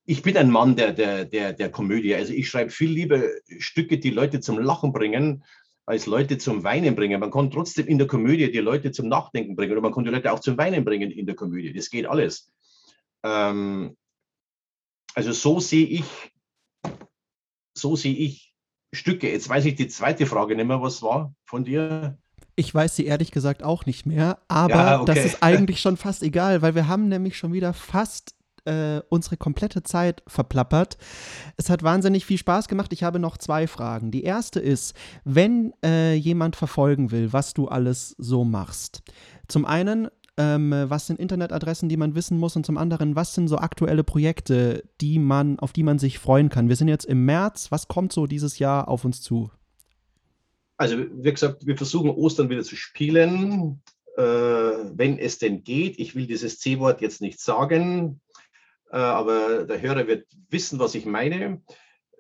[0.04, 2.14] ich bin ein Mann der, der, der, der Komödie.
[2.14, 3.22] Also ich schreibe viel lieber
[3.58, 5.44] Stücke, die Leute zum Lachen bringen,
[5.84, 7.20] als Leute zum Weinen bringen.
[7.20, 10.10] Man kann trotzdem in der Komödie die Leute zum Nachdenken bringen oder man kann die
[10.10, 11.72] Leute auch zum Weinen bringen in der Komödie.
[11.72, 12.50] Das geht alles.
[13.22, 13.96] Ähm,
[15.14, 16.04] also so sehe ich,
[17.76, 18.54] so sehe ich
[18.94, 19.30] Stücke.
[19.30, 22.18] Jetzt weiß ich die zweite Frage nicht mehr, was war von dir.
[22.54, 25.14] Ich weiß sie ehrlich gesagt auch nicht mehr, aber ja, okay.
[25.14, 28.34] das ist eigentlich schon fast egal, weil wir haben nämlich schon wieder fast
[28.66, 30.98] äh, unsere komplette Zeit verplappert.
[31.56, 32.92] Es hat wahnsinnig viel Spaß gemacht.
[32.92, 34.10] Ich habe noch zwei Fragen.
[34.10, 34.94] Die erste ist,
[35.24, 39.02] wenn äh, jemand verfolgen will, was du alles so machst.
[39.48, 40.08] Zum einen,
[40.38, 42.56] ähm, was sind Internetadressen, die man wissen muss?
[42.56, 46.48] Und zum anderen, was sind so aktuelle Projekte, die man, auf die man sich freuen
[46.48, 46.68] kann?
[46.68, 47.70] Wir sind jetzt im März.
[47.70, 49.50] Was kommt so dieses Jahr auf uns zu?
[50.78, 53.82] Also, wie gesagt, wir versuchen Ostern wieder zu spielen,
[54.16, 55.98] äh, wenn es denn geht.
[55.98, 58.20] Ich will dieses C-Wort jetzt nicht sagen.
[58.90, 61.62] Äh, aber der Hörer wird wissen, was ich meine.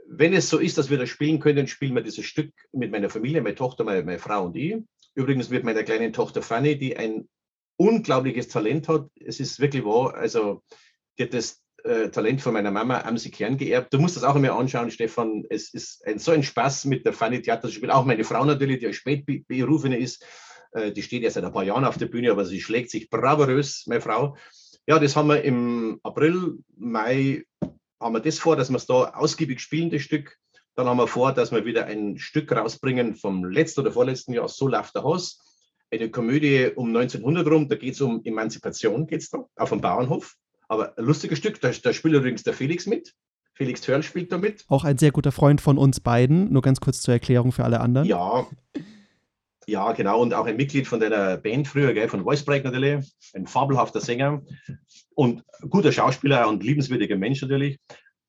[0.06, 3.08] Wenn es so ist, dass wir das spielen können, spielen wir dieses Stück mit meiner
[3.08, 4.76] Familie, meine Tochter, meine, meine Frau und ich.
[5.14, 7.28] Übrigens mit meiner kleinen Tochter Fanny, die ein
[7.76, 9.08] unglaubliches Talent hat.
[9.16, 10.14] Es ist wirklich wahr.
[10.14, 10.62] Also,
[11.18, 13.92] die hat das äh, Talent von meiner Mama Amsi Kern geerbt.
[13.92, 15.44] Du musst das auch einmal anschauen, Stefan.
[15.50, 17.90] Es ist ein, so ein Spaß mit der Fanny Theater zu spielen.
[17.90, 20.24] Auch meine Frau natürlich, die als Spätberufene ist.
[20.72, 23.10] Äh, die steht ja seit ein paar Jahren auf der Bühne, aber sie schlägt sich
[23.10, 24.36] bravourös, meine Frau.
[24.86, 27.44] Ja, das haben wir im April, Mai,
[28.00, 30.38] haben wir das vor, dass wir es da ausgiebig spielen, das Stück.
[30.74, 34.48] Dann haben wir vor, dass wir wieder ein Stück rausbringen vom letzten oder vorletzten Jahr,
[34.48, 35.41] So läuft der Haus.
[35.92, 40.36] Eine Komödie um 1900 rum, da geht es um Emanzipation, geht's da, auf dem Bauernhof.
[40.68, 43.14] Aber ein lustiges Stück, da, da spielt übrigens der Felix mit.
[43.52, 44.64] Felix Törl spielt da mit.
[44.68, 47.80] Auch ein sehr guter Freund von uns beiden, nur ganz kurz zur Erklärung für alle
[47.80, 48.08] anderen.
[48.08, 48.46] Ja,
[49.66, 50.20] ja, genau.
[50.20, 53.12] Und auch ein Mitglied von deiner Band früher, gell, von Voicebreak natürlich.
[53.34, 54.42] Ein fabelhafter Sänger
[55.14, 57.78] und guter Schauspieler und liebenswürdiger Mensch natürlich.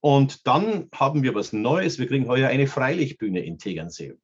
[0.01, 1.97] Und dann haben wir was Neues.
[1.97, 4.15] Wir kriegen heuer eine Freilichtbühne in Tegernsee.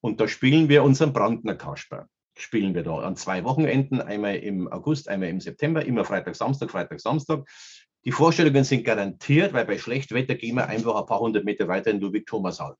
[0.00, 2.06] Und da spielen wir unseren Brandner Kasper.
[2.38, 6.70] Spielen wir da an zwei Wochenenden, einmal im August, einmal im September, immer Freitag, Samstag,
[6.70, 7.44] Freitag, Samstag.
[8.04, 11.66] Die Vorstellungen sind garantiert, weil bei schlechtem Wetter gehen wir einfach ein paar hundert Meter
[11.66, 12.76] weiter in Ludwig-Thomas-Hall.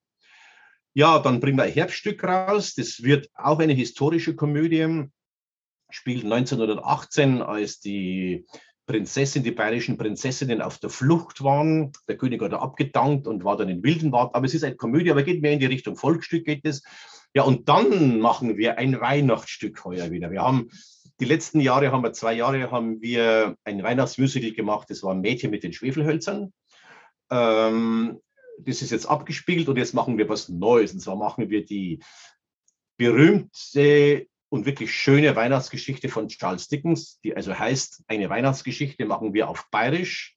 [0.94, 2.74] Ja, dann bringen wir ein Herbststück raus.
[2.76, 5.08] Das wird auch eine historische Komödie.
[5.90, 8.46] Spielt 1918, als die
[8.86, 11.92] Prinzessin, die bayerischen Prinzessinnen auf der Flucht waren.
[12.08, 14.34] Der König hat abgedankt und war dann in Wildenwald.
[14.34, 16.82] Aber es ist eine Komödie, aber geht mehr in die Richtung Volksstück geht es.
[17.34, 20.30] Ja, und dann machen wir ein Weihnachtsstück heuer wieder.
[20.30, 20.70] Wir haben
[21.20, 24.88] die letzten Jahre, haben wir zwei Jahre, haben wir ein Weihnachtsmusical gemacht.
[24.90, 26.52] Das war Mädchen mit den Schwefelhölzern.
[27.30, 28.20] Ähm,
[28.60, 30.92] das ist jetzt abgespielt und jetzt machen wir was Neues.
[30.92, 32.00] Und zwar machen wir die
[32.96, 39.48] berühmte und wirklich schöne Weihnachtsgeschichte von Charles Dickens, die also heißt, eine Weihnachtsgeschichte machen wir
[39.48, 40.36] auf Bayerisch,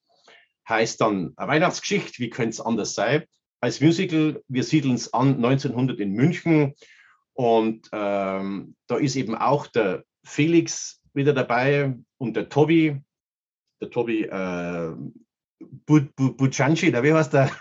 [0.68, 3.24] heißt dann eine Weihnachtsgeschichte, wie könnte es anders sein?
[3.62, 6.74] Als Musical, wir siedeln es an 1900 in München.
[7.34, 13.01] Und ähm, da ist eben auch der Felix wieder dabei und der Tobi,
[13.80, 14.93] der Tobi äh,
[15.86, 17.51] Buccianci, da wie heißt der?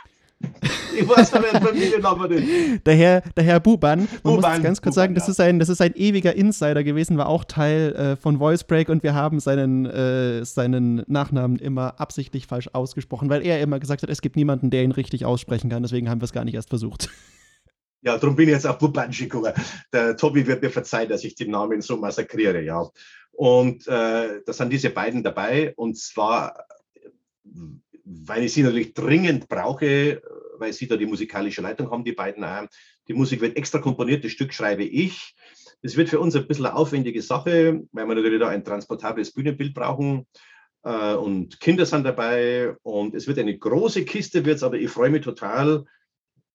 [0.96, 2.86] Ich weiß aber jetzt Familiennamen nicht.
[2.86, 5.30] Der Herr, der Herr Buban, man Buban, muss ganz kurz Buban, sagen, das, ja.
[5.32, 8.88] ist ein, das ist ein ewiger Insider gewesen, war auch Teil äh, von Voice Break
[8.88, 14.02] und wir haben seinen, äh, seinen Nachnamen immer absichtlich falsch ausgesprochen, weil er immer gesagt
[14.02, 16.54] hat, es gibt niemanden, der ihn richtig aussprechen kann, deswegen haben wir es gar nicht
[16.54, 17.08] erst versucht.
[18.02, 19.52] Ja, darum bin ich jetzt auf Bubanci gekommen.
[19.92, 22.88] Der Tobi wird mir verzeihen, dass ich den Namen so massakriere, ja.
[23.32, 26.64] Und äh, da sind diese beiden dabei und zwar
[28.26, 30.22] weil ich sie natürlich dringend brauche,
[30.60, 32.66] weil sie da die musikalische Leitung haben, die beiden auch.
[33.08, 35.34] Die Musik wird extra komponiert, das Stück schreibe ich.
[35.82, 39.32] Das wird für uns ein bisschen eine aufwendige Sache, weil wir natürlich da ein transportables
[39.32, 40.26] Bühnenbild brauchen.
[40.82, 45.08] Äh, und Kinder sind dabei und es wird eine große Kiste, wird's, aber ich freue
[45.10, 45.86] mich total.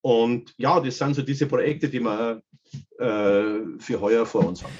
[0.02, 2.44] Und ja, das sind so diese Projekte, die wir
[3.00, 4.74] äh, für heuer vor uns haben.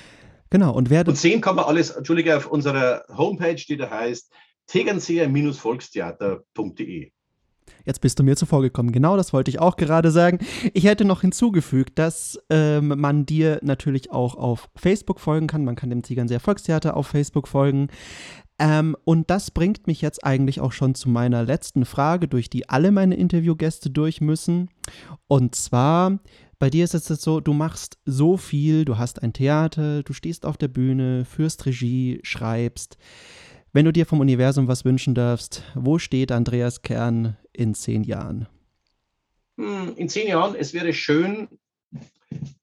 [0.52, 4.32] Genau, und wer Und sehen kann man alles, Entschuldige, auf unserer Homepage, die da heißt
[4.68, 7.12] tegernseer-volkstheater.de.
[7.86, 8.92] Jetzt bist du mir zuvor gekommen.
[8.92, 10.40] Genau das wollte ich auch gerade sagen.
[10.74, 15.66] Ich hätte noch hinzugefügt, dass ähm, man dir natürlich auch auf Facebook folgen kann.
[15.66, 17.90] Man kann dem Tegernseer Volkstheater auf Facebook folgen.
[18.58, 22.70] Ähm, und das bringt mich jetzt eigentlich auch schon zu meiner letzten Frage, durch die
[22.70, 24.70] alle meine Interviewgäste durch müssen.
[25.28, 26.20] Und zwar,
[26.58, 30.14] bei dir ist es jetzt so, du machst so viel, du hast ein Theater, du
[30.14, 32.98] stehst auf der Bühne, führst Regie, schreibst.
[33.76, 38.48] Wenn du dir vom Universum was wünschen darfst, wo steht Andreas Kern in zehn Jahren?
[39.58, 41.50] Hm, in zehn Jahren, es wäre schön,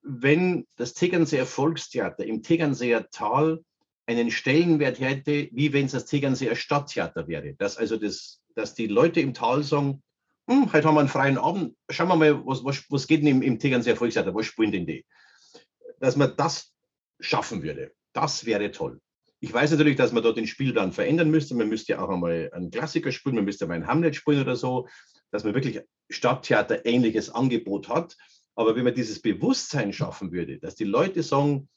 [0.02, 3.62] wenn das Tegernseer Volkstheater im Tegernseer Tal
[4.06, 7.52] einen Stellenwert hätte, wie wenn es das Tegernseer Stadttheater wäre.
[7.58, 10.02] Dass also das dass die Leute im Tal sagen,
[10.48, 13.28] hm, heute haben wir einen freien Abend, schauen wir mal, was, was, was geht denn
[13.28, 15.04] im, im Tegernseer Volkstheater, was spielen denn die?
[16.00, 16.72] Dass man das
[17.20, 18.98] schaffen würde, das wäre toll.
[19.44, 21.56] Ich weiß natürlich, dass man dort den Spielplan verändern müsste.
[21.56, 24.86] Man müsste auch einmal einen Klassiker spielen, man müsste mal einen Hamlet spielen oder so,
[25.32, 25.80] dass man wirklich
[26.10, 28.16] Stadttheater ähnliches Angebot hat.
[28.54, 31.68] Aber wenn man dieses Bewusstsein schaffen würde, dass die Leute sagen,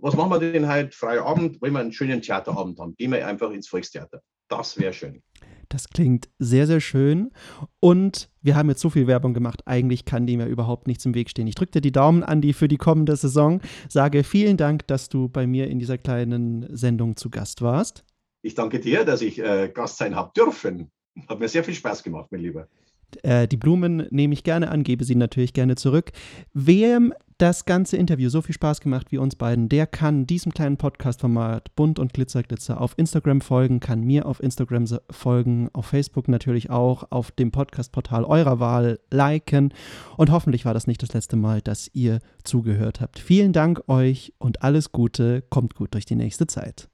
[0.00, 0.96] was machen wir denn heute?
[0.96, 2.94] Freier Abend, wollen wir einen schönen Theaterabend haben?
[2.94, 4.22] Gehen wir einfach ins Volkstheater.
[4.46, 5.24] Das wäre schön.
[5.72, 7.30] Das klingt sehr, sehr schön.
[7.80, 9.62] Und wir haben jetzt so viel Werbung gemacht.
[9.64, 11.46] Eigentlich kann dem ja überhaupt nichts im Weg stehen.
[11.46, 13.62] Ich drücke dir die Daumen, Andi, für die kommende Saison.
[13.88, 18.04] Sage vielen Dank, dass du bei mir in dieser kleinen Sendung zu Gast warst.
[18.42, 20.90] Ich danke dir, dass ich äh, Gast sein habe dürfen.
[21.26, 22.68] Hat mir sehr viel Spaß gemacht, mein Lieber.
[23.24, 26.12] Äh, die Blumen nehme ich gerne an, gebe sie natürlich gerne zurück.
[26.54, 30.76] Wem das ganze Interview so viel Spaß gemacht wie uns beiden, der kann diesem kleinen
[30.76, 36.70] Podcast-Format Bunt und Glitzerglitzer auf Instagram folgen, kann mir auf Instagram folgen, auf Facebook natürlich
[36.70, 39.74] auch, auf dem Podcast-Portal eurer Wahl liken.
[40.16, 43.18] Und hoffentlich war das nicht das letzte Mal, dass ihr zugehört habt.
[43.18, 46.91] Vielen Dank euch und alles Gute, kommt gut durch die nächste Zeit.